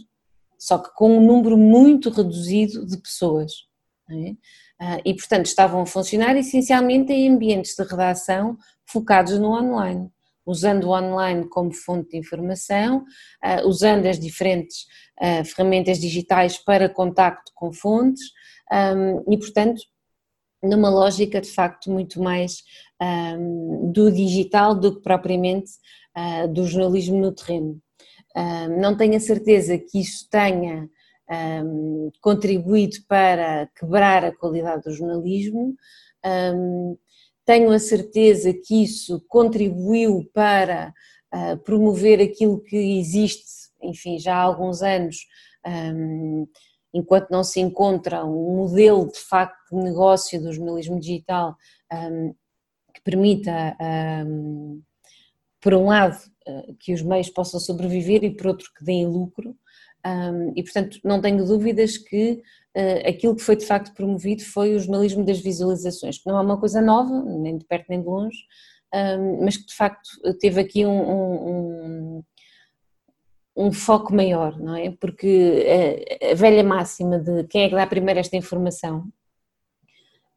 só 0.59 0.77
que 0.77 0.93
com 0.95 1.17
um 1.17 1.25
número 1.25 1.57
muito 1.57 2.09
reduzido 2.09 2.85
de 2.85 2.97
pessoas. 2.97 3.67
É? 4.09 4.35
Ah, 4.79 4.99
e, 5.03 5.13
portanto, 5.13 5.47
estavam 5.47 5.81
a 5.81 5.85
funcionar 5.85 6.35
essencialmente 6.37 7.11
em 7.11 7.29
ambientes 7.29 7.75
de 7.75 7.83
redação 7.83 8.57
focados 8.85 9.37
no 9.37 9.51
online, 9.51 10.09
usando 10.45 10.85
o 10.85 10.91
online 10.91 11.47
como 11.49 11.73
fonte 11.73 12.11
de 12.11 12.17
informação, 12.17 13.03
ah, 13.41 13.63
usando 13.65 14.05
as 14.05 14.19
diferentes 14.19 14.85
ah, 15.19 15.43
ferramentas 15.43 15.99
digitais 15.99 16.57
para 16.57 16.87
contacto 16.87 17.51
com 17.53 17.73
fontes 17.73 18.23
hum, 18.71 19.23
e, 19.29 19.37
portanto, 19.37 19.81
numa 20.63 20.89
lógica 20.89 21.41
de 21.41 21.49
facto 21.49 21.91
muito 21.91 22.21
mais 22.21 22.63
um, 23.01 23.91
do 23.91 24.11
digital 24.11 24.75
do 24.75 24.95
que 24.95 25.01
propriamente 25.01 25.71
uh, 26.17 26.47
do 26.47 26.65
jornalismo 26.65 27.19
no 27.19 27.31
terreno. 27.31 27.79
Não 28.79 28.95
tenho 28.95 29.15
a 29.15 29.19
certeza 29.19 29.79
que 29.79 29.99
isso 29.99 30.27
tenha 30.29 30.87
um, 31.63 32.11
contribuído 32.21 32.97
para 33.07 33.67
quebrar 33.75 34.23
a 34.23 34.35
qualidade 34.35 34.83
do 34.83 34.93
jornalismo, 34.93 35.75
tenho 37.47 37.71
a 37.71 37.79
certeza 37.79 38.53
que 38.53 38.83
isso 38.83 39.23
contribuiu 39.27 40.29
para 40.33 40.93
uh, 41.33 41.57
promover 41.63 42.21
aquilo 42.21 42.61
que 42.61 42.99
existe, 42.99 43.45
enfim, 43.81 44.19
já 44.19 44.35
há 44.35 44.41
alguns 44.41 44.81
anos 44.81 45.15
enquanto 46.97 47.29
não 47.29 47.43
se 47.43 47.59
encontra 47.59 48.25
um 48.25 48.57
modelo 48.57 49.11
de 49.11 49.19
facto 49.19 49.75
de 49.75 49.83
negócio 49.83 50.41
do 50.41 50.51
jornalismo 50.51 50.99
digital 50.99 51.55
um, 51.93 52.33
que 52.93 53.01
permita, 53.03 53.77
por 55.61 55.73
um 55.75 55.85
lado, 55.85 56.17
que 56.79 56.93
os 56.93 57.01
meios 57.03 57.29
possam 57.29 57.59
sobreviver 57.59 58.23
e 58.23 58.35
por 58.35 58.47
outro 58.47 58.71
que 58.75 58.83
deem 58.83 59.05
lucro. 59.05 59.55
e, 60.55 60.63
portanto, 60.63 60.99
não 61.03 61.21
tenho 61.21 61.45
dúvidas 61.45 61.97
que 61.97 62.41
aquilo 63.07 63.35
que 63.35 63.43
foi 63.43 63.55
de 63.55 63.65
facto 63.65 63.93
promovido 63.93 64.43
foi 64.43 64.75
o 64.75 64.79
jornalismo 64.79 65.23
das 65.23 65.39
visualizações, 65.39 66.17
que 66.17 66.27
não 66.27 66.37
é 66.39 66.41
uma 66.41 66.59
coisa 66.59 66.81
nova, 66.81 67.23
nem 67.23 67.57
de 67.57 67.65
perto 67.65 67.85
nem 67.89 68.01
de 68.01 68.07
longe, 68.07 68.39
mas 69.43 69.57
que 69.57 69.67
de 69.67 69.75
facto 69.75 70.09
teve 70.39 70.59
aqui 70.59 70.85
um, 70.85 71.01
um, 71.01 72.16
um 73.67 73.71
foco 73.71 74.13
maior, 74.13 74.57
não 74.59 74.75
é? 74.75 74.91
Porque 74.91 75.65
a, 76.21 76.31
a, 76.31 76.35
velha 76.35 76.63
máxima 76.63 77.19
de 77.19 77.43
quem 77.45 77.63
é 77.63 77.69
que 77.69 77.75
dá 77.75 77.85
primeiro 77.85 78.19
esta 78.19 78.37
informação, 78.37 79.07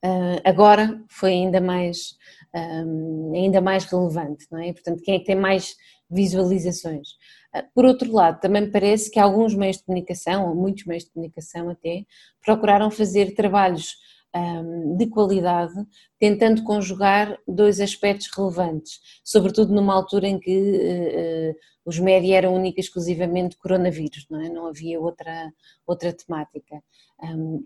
uh, 0.05 0.41
agora 0.45 1.03
foi 1.09 1.33
ainda 1.33 1.61
mais, 1.61 2.17
um, 2.55 3.33
ainda 3.35 3.61
mais 3.61 3.85
relevante, 3.85 4.47
não 4.51 4.59
é? 4.59 4.73
Portanto, 4.73 5.03
quem 5.03 5.15
é 5.15 5.19
que 5.19 5.27
tem 5.27 5.37
mais 5.37 5.77
visualizações? 6.11 7.11
Uh, 7.55 7.63
por 7.75 7.85
outro 7.85 8.13
lado, 8.13 8.41
também 8.41 8.63
me 8.63 8.71
parece 8.71 9.11
que 9.11 9.21
alguns 9.21 9.55
meios 9.55 9.77
de 9.77 9.85
comunicação, 9.85 10.49
ou 10.49 10.55
muitos 10.55 10.85
meios 10.85 11.05
de 11.05 11.11
comunicação 11.11 11.71
até, 11.71 12.05
procuraram 12.45 12.91
fazer 12.91 13.35
trabalhos 13.35 13.95
de 14.97 15.07
qualidade, 15.09 15.75
tentando 16.19 16.63
conjugar 16.63 17.37
dois 17.49 17.81
aspectos 17.81 18.29
relevantes, 18.35 19.01
sobretudo 19.25 19.75
numa 19.75 19.95
altura 19.95 20.29
em 20.29 20.39
que 20.39 20.57
uh, 20.57 21.55
os 21.85 21.99
média 21.99 22.37
eram 22.37 22.55
única 22.55 22.79
e 22.79 22.85
exclusivamente 22.85 23.57
coronavírus, 23.57 24.27
não, 24.31 24.41
é? 24.41 24.49
não 24.49 24.67
havia 24.67 25.01
outra, 25.01 25.53
outra 25.87 26.13
temática. 26.13 26.81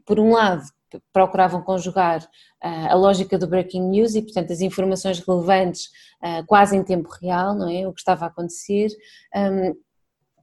Por 0.07 0.19
um 0.19 0.33
lado, 0.33 0.65
procuravam 1.13 1.61
conjugar 1.61 2.23
uh, 2.23 2.89
a 2.89 2.95
lógica 2.95 3.37
do 3.37 3.47
breaking 3.47 3.83
news 3.91 4.15
e, 4.15 4.23
portanto, 4.23 4.53
as 4.53 4.61
informações 4.61 5.19
relevantes 5.19 5.87
uh, 6.23 6.47
quase 6.47 6.77
em 6.77 6.83
tempo 6.83 7.11
real, 7.21 7.55
não 7.55 7.69
é? 7.69 7.87
O 7.87 7.93
que 7.93 8.01
estava 8.01 8.25
a 8.25 8.29
acontecer, 8.29 8.89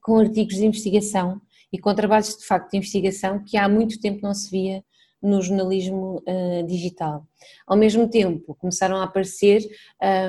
com 0.01 0.19
artigos 0.19 0.55
de 0.55 0.65
investigação 0.65 1.41
e 1.71 1.79
com 1.79 1.95
trabalhos 1.95 2.37
de 2.37 2.45
facto 2.45 2.71
de 2.71 2.77
investigação 2.77 3.43
que 3.43 3.57
há 3.57 3.67
muito 3.69 3.99
tempo 3.99 4.19
não 4.21 4.33
se 4.33 4.51
via 4.51 4.83
no 5.21 5.41
jornalismo 5.41 6.23
uh, 6.27 6.65
digital. 6.65 7.25
Ao 7.67 7.77
mesmo 7.77 8.09
tempo, 8.09 8.55
começaram 8.55 8.97
a 8.97 9.03
aparecer, 9.03 9.61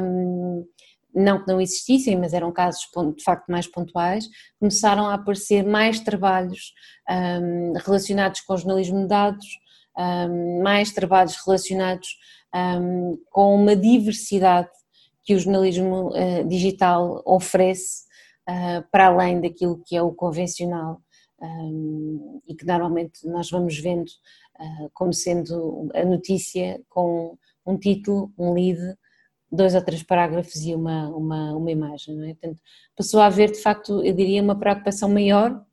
um, 0.02 0.66
não 1.14 1.40
que 1.42 1.48
não 1.48 1.61
existissem, 1.61 2.16
mas 2.16 2.33
eram 2.33 2.52
casos 2.52 2.88
de 3.16 3.22
facto 3.22 3.50
mais 3.50 3.66
pontuais, 3.66 4.28
começaram 4.59 5.07
a 5.07 5.14
aparecer 5.14 5.64
mais 5.64 6.00
trabalhos 6.00 6.72
um, 7.09 7.74
relacionados 7.85 8.40
com 8.40 8.55
o 8.55 8.57
jornalismo 8.57 9.00
de 9.02 9.09
dados, 9.09 9.46
um, 9.96 10.62
mais 10.62 10.90
trabalhos 10.92 11.37
relacionados 11.44 12.09
com 13.31 13.55
uma 13.55 13.74
diversidade 13.74 14.68
que 15.24 15.35
o 15.35 15.38
jornalismo 15.38 16.09
uh, 16.09 16.46
digital 16.46 17.22
oferece 17.24 18.05
uh, 18.48 18.85
para 18.90 19.07
além 19.07 19.40
daquilo 19.40 19.83
que 19.87 19.96
é 19.96 20.02
o 20.02 20.12
convencional 20.12 21.00
e 22.46 22.55
que 22.55 22.64
normalmente 22.64 23.26
nós 23.26 23.50
vamos 23.50 23.78
vendo 23.78 24.11
ah, 24.59 24.88
como 24.92 25.12
sendo 25.12 25.88
a 25.94 26.05
notícia 26.05 26.81
com 26.88 27.37
um 27.66 27.76
título, 27.78 28.33
um 28.38 28.52
lead, 28.52 28.78
dois 29.50 29.74
ou 29.74 29.83
três 29.83 30.02
parágrafos 30.02 30.64
e 30.64 30.74
uma, 30.74 31.09
uma, 31.09 31.52
uma 31.55 31.70
imagem. 31.70 32.16
Não 32.16 32.24
é? 32.24 32.35
Portanto, 32.35 32.61
passou 32.96 33.20
a 33.20 33.26
haver, 33.26 33.50
de 33.50 33.61
facto, 33.61 34.02
eu 34.05 34.14
diria, 34.14 34.42
uma 34.42 34.59
preocupação 34.59 35.09
maior 35.09 35.64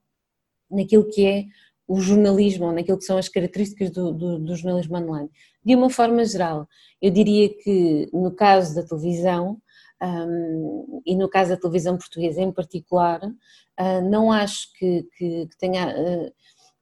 naquilo 0.69 1.09
que 1.09 1.25
é 1.25 1.45
o 1.87 1.99
jornalismo, 1.99 2.65
ou 2.65 2.71
naquilo 2.71 2.99
que 2.99 3.05
são 3.05 3.17
as 3.17 3.27
características 3.27 3.89
do, 3.89 4.13
do, 4.13 4.39
do 4.39 4.55
jornalismo 4.55 4.97
online. 4.97 5.29
De 5.63 5.75
uma 5.75 5.89
forma 5.89 6.23
geral, 6.23 6.67
eu 7.01 7.09
diria 7.09 7.49
que 7.49 8.07
no 8.13 8.31
caso 8.31 8.75
da 8.75 8.83
televisão, 8.83 9.59
um, 10.01 11.01
e 11.05 11.15
no 11.15 11.29
caso 11.29 11.51
da 11.51 11.57
televisão 11.57 11.97
portuguesa 11.97 12.41
em 12.41 12.51
particular, 12.51 13.21
uh, 13.23 14.09
não 14.09 14.31
acho 14.31 14.71
que, 14.77 15.07
que, 15.17 15.47
que 15.47 15.57
tenha. 15.57 15.89
Uh, 15.89 16.31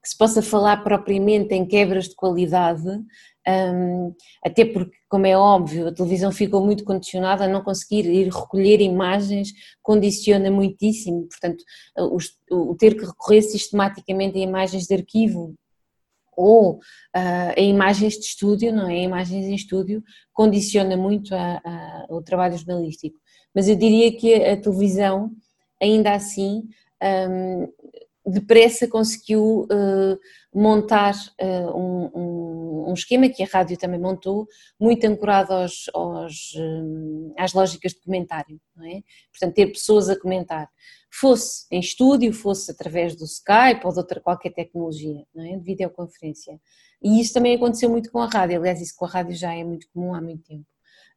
se 0.04 0.18
possa 0.18 0.42
falar 0.42 0.86
propriamente 0.86 1.54
em 1.54 1.66
quebras 1.66 2.08
de 2.08 2.16
qualidade, 2.16 2.88
um, 3.48 4.14
até 4.46 4.64
porque, 4.64 4.96
como 5.10 5.26
é 5.26 5.38
óbvio, 5.38 5.88
a 5.88 5.94
televisão 5.94 6.32
ficou 6.32 6.64
muito 6.64 6.86
condicionada 6.86 7.44
a 7.44 7.48
não 7.48 7.62
conseguir 7.62 8.06
ir 8.06 8.30
recolher 8.30 8.80
imagens, 8.80 9.52
condiciona 9.82 10.50
muitíssimo, 10.50 11.28
portanto, 11.28 11.62
o, 11.98 12.70
o 12.72 12.76
ter 12.76 12.96
que 12.96 13.06
recorrer 13.06 13.42
sistematicamente 13.42 14.38
a 14.38 14.42
imagens 14.42 14.86
de 14.86 14.96
arquivo 14.96 15.56
ou 16.38 16.76
uh, 16.76 16.80
a 17.58 17.60
imagens 17.60 18.14
de 18.14 18.26
estúdio, 18.26 18.72
não 18.72 18.88
é? 18.88 19.00
Imagens 19.00 19.46
em 19.46 19.56
estúdio 19.56 20.04
condiciona 20.32 20.96
muito 20.96 21.34
a, 21.34 21.62
a, 21.66 22.06
o 22.10 22.22
trabalho 22.22 22.56
jornalístico. 22.56 23.18
Mas 23.54 23.68
eu 23.68 23.76
diria 23.76 24.16
que 24.16 24.36
a, 24.36 24.56
televisão, 24.56 25.32
ainda 25.82 26.14
assim, 26.14 26.64
um, 27.30 27.68
depressa 28.24 28.88
conseguiu 28.88 29.62
uh, 29.72 30.20
montar 30.54 31.16
uh, 31.42 31.76
um, 31.76 32.12
um, 32.14 32.90
um, 32.90 32.94
esquema 32.94 33.30
que 33.30 33.42
a 33.42 33.48
rádio 33.48 33.78
também 33.78 34.00
montou, 34.00 34.46
muito 34.80 35.06
ancorado 35.06 35.54
aos, 35.54 35.90
aos, 35.94 36.54
uh, 36.56 37.34
às 37.38 37.54
lógicas 37.54 37.94
de 37.94 38.02
comentário, 38.02 38.60
não 38.76 38.86
é? 38.86 39.02
Portanto, 39.32 39.56
ter 39.56 39.68
pessoas 39.68 40.10
a 40.10 40.20
comentar, 40.20 40.70
fosse 41.12 41.66
em 41.72 41.80
estúdio, 41.80 42.34
fosse 42.34 42.72
através 42.72 43.16
do 43.16 43.26
Skype 43.26 43.86
ou 43.86 43.92
de 43.92 44.00
outra 44.00 44.20
qualquer 44.20 44.52
tecnologia, 44.52 45.26
não 45.34 45.44
é? 45.44 45.58
De 45.58 45.64
videoconferência. 45.64 46.60
E 47.02 47.22
isso 47.22 47.34
também 47.34 47.56
aconteceu 47.56 47.90
muito 47.90 48.12
com 48.12 48.20
a 48.20 48.28
rádio, 48.28 48.58
aliás, 48.58 48.82
isso 48.82 48.96
com 48.96 49.06
a 49.06 49.10
rádio 49.10 49.36
já 49.36 49.54
é 49.54 49.64
muito 49.64 49.88
comum 49.94 50.14
há 50.14 50.22
muito 50.22 50.44
tempo. 50.44 50.66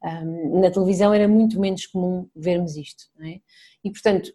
Um, 0.03 0.61
na 0.61 0.71
televisão 0.71 1.13
era 1.13 1.27
muito 1.27 1.59
menos 1.59 1.85
comum 1.85 2.27
vermos 2.35 2.75
isto, 2.75 3.03
não 3.15 3.27
é? 3.27 3.39
E, 3.83 3.91
portanto, 3.91 4.31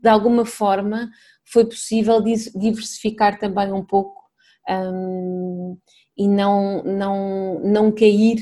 de 0.00 0.08
alguma 0.08 0.44
forma 0.44 1.10
foi 1.44 1.64
possível 1.64 2.22
diversificar 2.22 3.38
também 3.38 3.72
um 3.72 3.84
pouco 3.84 4.22
um, 4.68 5.76
e 6.16 6.28
não, 6.28 6.84
não, 6.84 7.60
não 7.60 7.92
cair 7.92 8.38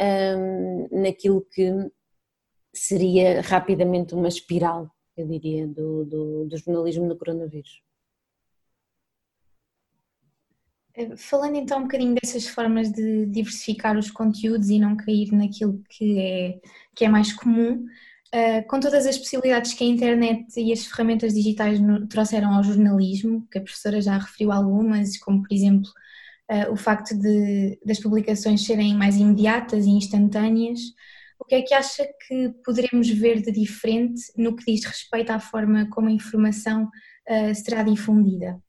um, 0.00 1.02
naquilo 1.02 1.46
que 1.52 1.72
seria 2.74 3.40
rapidamente 3.40 4.14
uma 4.14 4.28
espiral, 4.28 4.90
eu 5.20 5.26
diria, 5.28 5.66
do, 5.66 6.04
do, 6.04 6.44
do 6.46 6.56
jornalismo 6.56 7.06
no 7.06 7.16
coronavírus. 7.16 7.82
Eh, 10.94 11.16
falando 11.16 11.56
então 11.56 11.78
um 11.78 11.82
bocadinho 11.82 12.14
dessas 12.14 12.46
formas 12.46 12.90
de 12.92 13.26
diversificar 13.26 13.96
os 13.96 14.10
conteúdos 14.10 14.68
e 14.68 14.78
não 14.78 14.96
cair 14.96 15.32
naquilo 15.32 15.82
que 15.88 16.18
é, 16.18 16.60
que 16.94 17.04
é 17.04 17.08
mais 17.08 17.32
comum, 17.32 17.86
Uh, 18.32 18.64
com 18.68 18.78
todas 18.78 19.08
as 19.08 19.18
possibilidades 19.18 19.74
que 19.74 19.82
a 19.82 19.86
internet 19.88 20.46
e 20.56 20.72
as 20.72 20.86
ferramentas 20.86 21.34
digitais 21.34 21.80
no, 21.80 22.06
trouxeram 22.06 22.54
ao 22.54 22.62
jornalismo, 22.62 23.44
que 23.50 23.58
a 23.58 23.60
professora 23.60 24.00
já 24.00 24.16
referiu 24.18 24.52
algumas, 24.52 25.18
como 25.18 25.42
por 25.42 25.52
exemplo 25.52 25.90
uh, 26.48 26.72
o 26.72 26.76
facto 26.76 27.18
de, 27.18 27.76
das 27.84 27.98
publicações 27.98 28.64
serem 28.64 28.94
mais 28.94 29.16
imediatas 29.16 29.84
e 29.84 29.90
instantâneas, 29.90 30.78
o 31.40 31.44
que 31.44 31.54
é 31.54 31.62
que 31.62 31.74
acha 31.74 32.06
que 32.26 32.50
poderemos 32.64 33.08
ver 33.08 33.40
de 33.40 33.50
diferente 33.50 34.20
no 34.36 34.54
que 34.54 34.64
diz 34.64 34.84
respeito 34.84 35.30
à 35.30 35.40
forma 35.40 35.88
como 35.90 36.08
a 36.08 36.12
informação 36.12 36.84
uh, 36.84 37.54
será 37.54 37.82
difundida? 37.82 38.62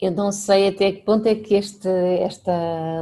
Eu 0.00 0.10
não 0.10 0.30
sei 0.30 0.68
até 0.68 0.92
que 0.92 1.02
ponto 1.02 1.26
é 1.26 1.34
que 1.34 1.54
este, 1.54 1.88
esta 1.88 2.52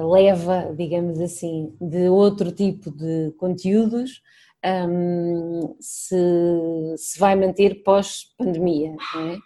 leva, 0.06 0.72
digamos 0.76 1.18
assim, 1.20 1.74
de 1.80 2.08
outro 2.08 2.52
tipo 2.52 2.90
de 2.92 3.32
conteúdos 3.38 4.22
um, 4.64 5.74
se, 5.80 6.16
se 6.96 7.18
vai 7.18 7.34
manter 7.34 7.82
pós-pandemia. 7.82 8.94
É? 9.16 9.38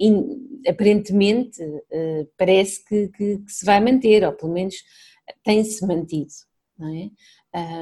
Um, 0.00 0.62
aparentemente 0.66 1.62
uh, 1.62 2.26
parece 2.38 2.84
que, 2.84 3.08
que, 3.08 3.38
que, 3.38 3.52
se 3.52 3.66
vai 3.66 3.78
manter, 3.80 4.24
ou 4.24 4.32
pelo 4.32 4.52
menos 4.52 4.76
tem-se 5.42 5.86
mantido. 5.86 6.32
Não 6.78 6.94
é? 6.94 7.10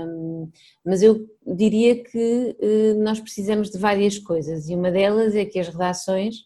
Um, 0.07 0.50
mas 0.85 1.02
eu 1.02 1.28
diria 1.44 2.00
que 2.02 2.57
uh, 2.61 3.02
nós 3.02 3.18
precisamos 3.18 3.70
de 3.70 3.78
várias 3.78 4.18
coisas 4.18 4.68
e 4.68 4.74
uma 4.74 4.90
delas 4.90 5.35
é 5.35 5.44
que 5.44 5.59
as 5.59 5.68
redações 5.68 6.37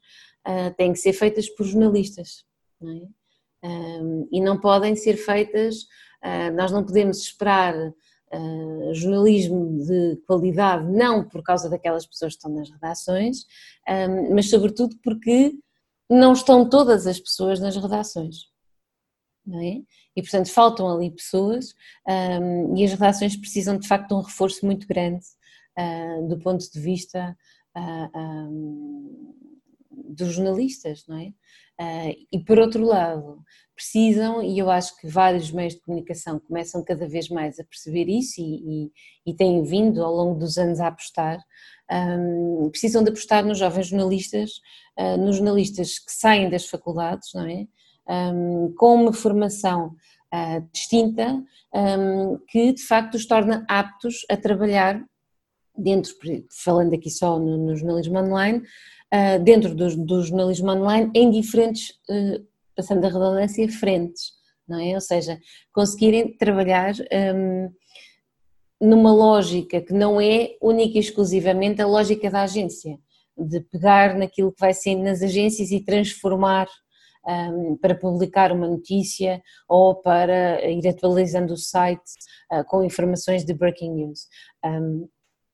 uh, 0.47 0.75
têm 0.77 0.93
que 0.93 0.99
ser 0.99 1.13
feitas 1.13 1.47
por 1.51 1.67
jornalistas, 1.67 2.47
não 2.81 2.91
é? 2.91 3.19
um, 3.63 4.29
e 4.33 4.41
não 4.41 4.59
podem 4.59 4.97
ser 4.97 5.17
feitas, 5.17 5.83
uh, 6.25 6.55
nós 6.55 6.73
não 6.73 6.85
podemos 6.85 7.19
esperar 7.19 7.75
uh, 7.77 8.95
jornalismo 8.95 9.85
de 9.85 10.17
qualidade, 10.27 10.91
não 10.91 11.27
por 11.27 11.43
causa 11.43 11.69
daquelas 11.69 12.07
pessoas 12.07 12.33
que 12.33 12.39
estão 12.39 12.55
nas 12.55 12.71
redações, 12.71 13.45
um, 13.89 14.35
mas 14.35 14.49
sobretudo 14.51 14.97
porque 15.03 15.53
não 16.09 16.33
estão 16.33 16.69
todas 16.69 17.07
as 17.07 17.21
pessoas 17.21 17.61
nas 17.61 17.77
redações. 17.77 18.49
Não 19.49 19.61
É? 19.61 19.81
E 20.15 20.23
portanto 20.23 20.51
faltam 20.51 20.89
ali 20.89 21.11
pessoas 21.11 21.75
um, 22.07 22.77
e 22.77 22.85
as 22.85 22.93
redações 22.93 23.37
precisam 23.37 23.79
de 23.79 23.89
facto 23.89 24.09
de 24.09 24.15
um 24.15 24.21
reforço 24.21 24.65
muito 24.67 24.87
grande 24.87 25.25
uh, 25.79 26.29
do 26.29 26.39
ponto 26.39 26.71
de 26.71 26.81
vista 26.81 27.37
uh, 27.77 28.19
um, 28.19 29.35
dos 29.91 30.35
jornalistas, 30.35 31.05
não 31.07 31.19
é? 31.19 31.33
e 32.33 32.41
por 32.41 32.59
outro 32.59 32.85
lado, 32.85 33.41
precisam, 33.79 34.43
e 34.43 34.59
eu 34.59 34.69
acho 34.69 35.01
que 35.01 35.07
vários 35.07 35.53
meios 35.53 35.75
de 35.75 35.81
comunicação 35.83 36.41
começam 36.41 36.83
cada 36.83 37.07
vez 37.07 37.29
mais 37.29 37.61
a 37.61 37.65
perceber 37.65 38.09
isso 38.09 38.41
e, 38.41 38.87
e, 38.87 38.93
e 39.25 39.35
têm 39.37 39.63
vindo 39.63 40.03
ao 40.03 40.13
longo 40.13 40.37
dos 40.37 40.59
anos 40.59 40.81
a 40.81 40.89
apostar, 40.89 41.39
um, 41.91 42.69
precisam 42.71 43.05
de 43.05 43.11
apostar 43.11 43.47
nos 43.47 43.59
jovens 43.59 43.87
jornalistas, 43.87 44.51
uh, 44.99 45.17
nos 45.17 45.37
jornalistas 45.37 46.01
que 46.01 46.13
saem 46.13 46.51
das 46.51 46.67
faculdades, 46.67 47.29
não 47.33 47.47
é? 47.47 47.69
Um, 48.09 48.73
com 48.75 48.95
uma 48.95 49.13
formação 49.13 49.95
uh, 50.33 50.67
distinta 50.73 51.45
um, 51.75 52.39
que 52.49 52.73
de 52.73 52.83
facto 52.83 53.17
os 53.17 53.27
torna 53.27 53.67
aptos 53.69 54.25
a 54.31 54.37
trabalhar 54.37 55.05
dentro, 55.77 56.15
falando 56.65 56.95
aqui 56.95 57.11
só 57.11 57.39
no, 57.39 57.59
no 57.59 57.77
jornalismo 57.77 58.19
online, 58.19 58.63
uh, 59.13 59.43
dentro 59.43 59.75
do, 59.75 59.97
do, 59.97 60.23
jornalismo 60.23 60.71
online 60.71 61.11
em 61.15 61.31
diferentes, 61.31 61.93
passando 62.75 63.05
a 63.05 63.09
redundância, 63.09 63.69
frentes, 63.69 64.33
não 64.67 64.81
é? 64.81 64.95
Ou 64.95 65.01
seja, 65.01 65.39
conseguirem 65.73 66.37
trabalhar 66.37 66.95
um, 67.35 67.71
numa 68.81 69.13
lógica 69.13 69.81
que 69.81 69.93
não 69.93 70.21
é 70.21 70.57
única 70.61 70.99
e 70.99 71.01
exclusivamente 71.01 71.83
a 71.83 71.87
lógica 71.87 72.31
da 72.31 72.43
agência, 72.43 72.99
de 73.37 73.61
pegar 73.61 74.17
naquilo 74.17 74.53
que 74.53 74.61
vai 74.61 74.73
sendo 74.73 75.03
nas 75.03 75.23
agências 75.23 75.71
e 75.71 75.81
transformar 75.81 76.67
um, 77.29 77.77
para 77.77 77.95
publicar 77.95 78.51
uma 78.51 78.67
notícia 78.67 79.43
ou 79.69 79.95
para 79.97 80.65
ir 80.69 80.87
atualizando 80.89 81.53
o 81.53 81.59
site 81.59 82.11
uh, 82.53 82.65
com 82.65 82.83
informações 82.83 83.45
de 83.45 83.53
breaking 83.53 83.93
news. 83.93 84.27
Um, 84.65 85.09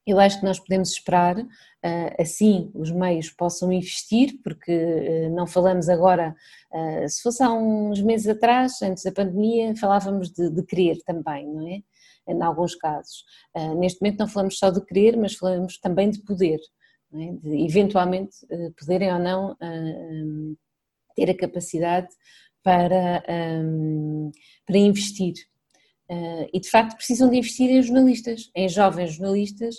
eu 0.07 0.21
acho 0.21 0.39
que 0.39 0.45
nós 0.45 0.61
podemos 0.61 0.91
esperar, 0.91 1.39
uh, 1.39 2.15
assim 2.21 2.71
os 2.75 2.91
meios 2.91 3.31
possam 3.31 3.73
investir, 3.73 4.39
porque 4.45 4.73
uh, 4.73 5.35
não 5.35 5.47
falamos 5.47 5.89
agora, 5.89 6.35
se 7.09 7.23
fosse 7.23 7.43
há 7.43 7.53
uns 7.53 8.01
meses 8.01 8.27
atrás, 8.27 8.83
antes 8.83 9.05
da 9.05 9.13
pandemia, 9.13 9.77
falávamos 9.77 10.31
de, 10.31 10.51
de 10.51 10.63
querer 10.65 10.99
também, 11.05 11.47
não 11.47 11.67
é? 11.69 11.81
em 12.27 12.43
alguns 12.43 12.75
casos. 12.75 13.23
Neste 13.77 14.01
momento 14.01 14.19
não 14.19 14.27
falamos 14.27 14.59
só 14.59 14.71
de 14.71 14.85
querer, 14.85 15.15
mas 15.17 15.35
falamos 15.35 15.79
também 15.79 16.11
de 16.11 16.21
poder, 16.23 16.59
é? 17.13 17.33
de 17.33 17.65
eventualmente 17.65 18.35
poderem 18.77 19.13
ou 19.13 19.21
não 19.21 19.57
ter 21.15 21.31
a 21.31 21.37
capacidade 21.37 22.09
para, 22.63 23.23
um, 23.63 24.31
para 24.67 24.79
investir. 24.79 25.35
e 26.53 26.61
de 26.61 26.71
facto 26.71 26.97
precisam 26.97 27.29
de 27.31 27.37
investir 27.37 27.71
em 27.71 27.83
jornalistas, 27.83 28.51
em 28.55 28.69
jovens 28.69 29.15
jornalistas, 29.15 29.77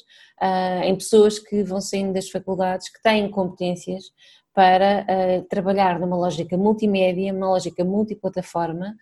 em 0.84 0.96
pessoas 0.96 1.40
que 1.40 1.64
vão 1.64 1.82
saindo 1.82 2.14
das 2.14 2.30
faculdades, 2.30 2.90
que 2.90 3.02
têm 3.02 3.30
competências 3.30 4.06
para 4.54 5.06
trabalhar 5.50 6.00
numa 6.00 6.16
lógica 6.16 6.58
multimédia, 6.58 7.34
numa 7.34 7.50
lógica 7.50 7.84
multiplataforma, 7.84 8.96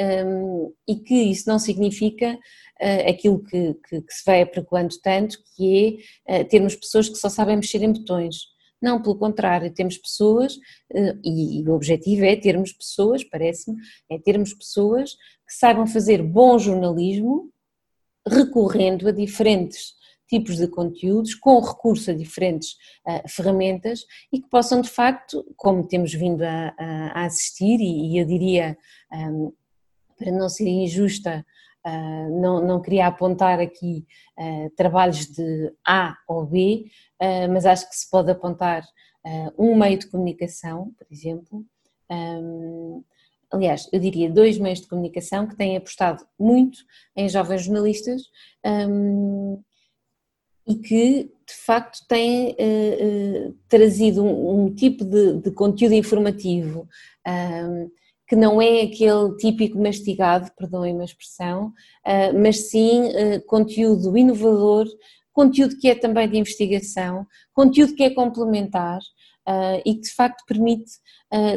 um, 0.00 0.72
e 0.86 0.96
que 0.96 1.14
isso 1.14 1.48
não 1.48 1.58
significa 1.58 2.34
uh, 2.34 3.10
aquilo 3.10 3.42
que, 3.42 3.74
que, 3.88 4.02
que, 4.02 4.12
se 4.12 4.24
vai 4.24 4.42
apregoando 4.42 4.94
tanto, 5.02 5.38
que 5.54 6.02
é 6.26 6.40
uh, 6.42 6.48
termos 6.48 6.76
pessoas 6.76 7.08
que 7.08 7.16
só 7.16 7.28
sabem 7.28 7.56
mexer 7.56 7.82
em 7.82 7.92
botões. 7.92 8.55
Não, 8.80 9.00
pelo 9.00 9.16
contrário, 9.16 9.72
temos 9.72 9.96
pessoas, 9.96 10.56
uh, 10.92 11.18
e, 11.24 11.66
o 11.68 11.74
objetivo 11.74 12.24
é 12.24 12.36
termos 12.36 12.72
pessoas, 12.72 13.24
parece-me, 13.24 13.78
é 14.10 14.18
termos 14.18 14.52
pessoas 14.52 15.14
que 15.46 15.54
saibam 15.54 15.86
fazer 15.86 16.22
bom 16.22 16.58
jornalismo 16.58 17.50
recorrendo 18.26 19.08
a 19.08 19.12
diferentes 19.12 19.94
tipos 20.28 20.56
de 20.56 20.66
conteúdos, 20.66 21.34
com 21.34 21.60
recurso 21.60 22.10
a 22.10 22.14
diferentes 22.14 22.72
uh, 23.06 23.28
ferramentas 23.28 24.04
e 24.32 24.40
que 24.40 24.48
possam 24.48 24.80
de 24.80 24.90
facto, 24.90 25.44
como 25.56 25.86
temos 25.86 26.12
vindo 26.12 26.42
a, 26.42 26.74
a, 26.78 27.24
assistir, 27.24 27.80
e, 27.80 28.12
e, 28.12 28.18
eu 28.18 28.26
diria 28.26 28.76
um, 29.12 29.52
para 30.18 30.32
não 30.32 30.48
ser 30.48 30.66
injusta, 30.66 31.44
uh, 31.86 32.40
não, 32.40 32.60
não 32.60 32.82
queria 32.82 33.06
apontar 33.06 33.60
aqui 33.60 34.04
uh, 34.38 34.70
trabalhos 34.76 35.26
de 35.26 35.72
A 35.86 36.16
ou 36.28 36.44
B, 36.44 36.86
uh, 37.22 37.52
mas 37.52 37.64
acho 37.64 37.88
que 37.88 37.96
se 37.96 38.10
pode 38.10 38.30
apontar 38.30 38.84
um 39.58 39.74
meio 39.76 39.98
de 39.98 40.06
comunicação, 40.06 40.92
por 40.96 41.04
exemplo. 41.10 41.66
Um, 42.08 43.02
aliás, 43.50 43.88
eu 43.92 43.98
diria 43.98 44.30
dois 44.30 44.56
meios 44.56 44.80
de 44.80 44.86
comunicação 44.86 45.48
que 45.48 45.56
têm 45.56 45.76
apostado 45.76 46.24
muito 46.38 46.78
em 47.16 47.28
jovens 47.28 47.64
jornalistas 47.64 48.22
um, 48.64 49.60
e 50.64 50.76
que 50.76 51.24
de 51.24 51.54
facto 51.54 52.06
têm 52.06 52.56
trazido 53.68 54.24
um, 54.24 54.66
um, 54.66 54.72
tipo 54.72 55.04
de, 55.04 55.40
de 55.40 55.50
conteúdo 55.50 55.94
informativo 55.94 56.88
um, 57.26 57.90
que 58.26 58.34
não 58.34 58.60
é 58.60 58.82
aquele 58.82 59.36
típico 59.36 59.80
mastigado, 59.80 60.50
perdoem-me 60.56 61.02
a 61.02 61.04
expressão, 61.04 61.72
ah, 62.04 62.32
mas 62.32 62.68
sim 62.68 63.08
ah, 63.08 63.40
conteúdo 63.46 64.16
inovador, 64.16 64.86
conteúdo 65.32 65.78
que 65.78 65.88
é 65.88 65.94
também 65.94 66.28
de 66.28 66.38
investigação, 66.38 67.26
conteúdo 67.52 67.94
que 67.94 68.02
é 68.02 68.10
complementar 68.10 68.98
ah, 69.46 69.80
e 69.84 69.94
que 69.94 70.00
de 70.02 70.14
facto 70.14 70.44
permite 70.46 70.92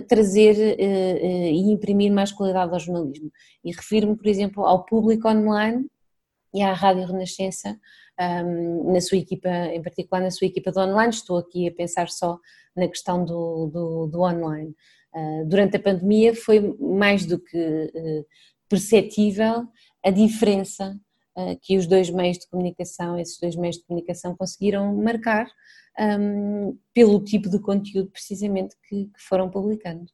trazer 0.07 0.79
e 0.79 1.71
imprimir 1.71 2.11
mais 2.11 2.31
qualidade 2.31 2.73
ao 2.73 2.79
jornalismo. 2.79 3.31
E 3.63 3.71
refiro-me, 3.71 4.17
por 4.17 4.25
exemplo, 4.27 4.65
ao 4.65 4.83
público 4.83 5.29
online 5.29 5.85
e 6.53 6.61
à 6.63 6.73
Rádio 6.73 7.05
Renascença, 7.05 7.79
na 8.91 8.99
sua 8.99 9.19
equipa, 9.19 9.47
em 9.47 9.81
particular 9.81 10.21
na 10.21 10.31
sua 10.31 10.47
equipa 10.47 10.71
de 10.71 10.79
online, 10.79 11.11
estou 11.13 11.37
aqui 11.37 11.67
a 11.67 11.71
pensar 11.71 12.09
só 12.09 12.39
na 12.75 12.87
questão 12.87 13.23
do, 13.23 13.67
do, 13.67 14.07
do 14.07 14.21
online. 14.21 14.75
Ah, 15.13 15.43
durante 15.45 15.77
a 15.77 15.79
pandemia 15.79 16.35
foi 16.35 16.75
mais 16.79 17.25
do 17.25 17.39
que 17.39 17.91
ah, 17.95 18.25
perceptível 18.67 19.67
a 20.03 20.11
diferença 20.11 20.99
ah, 21.35 21.55
que 21.61 21.77
os 21.77 21.87
dois 21.87 22.09
meios 22.09 22.37
de 22.37 22.47
comunicação, 22.47 23.17
esses 23.19 23.39
dois 23.39 23.55
meios 23.55 23.77
de 23.77 23.85
comunicação 23.85 24.35
conseguiram 24.35 24.95
marcar 24.95 25.47
um, 25.99 26.77
pelo 26.93 27.23
tipo 27.23 27.49
de 27.49 27.59
conteúdo 27.59 28.09
precisamente 28.11 28.75
que, 28.87 29.05
que 29.05 29.21
foram 29.27 29.49
publicando. 29.49 30.05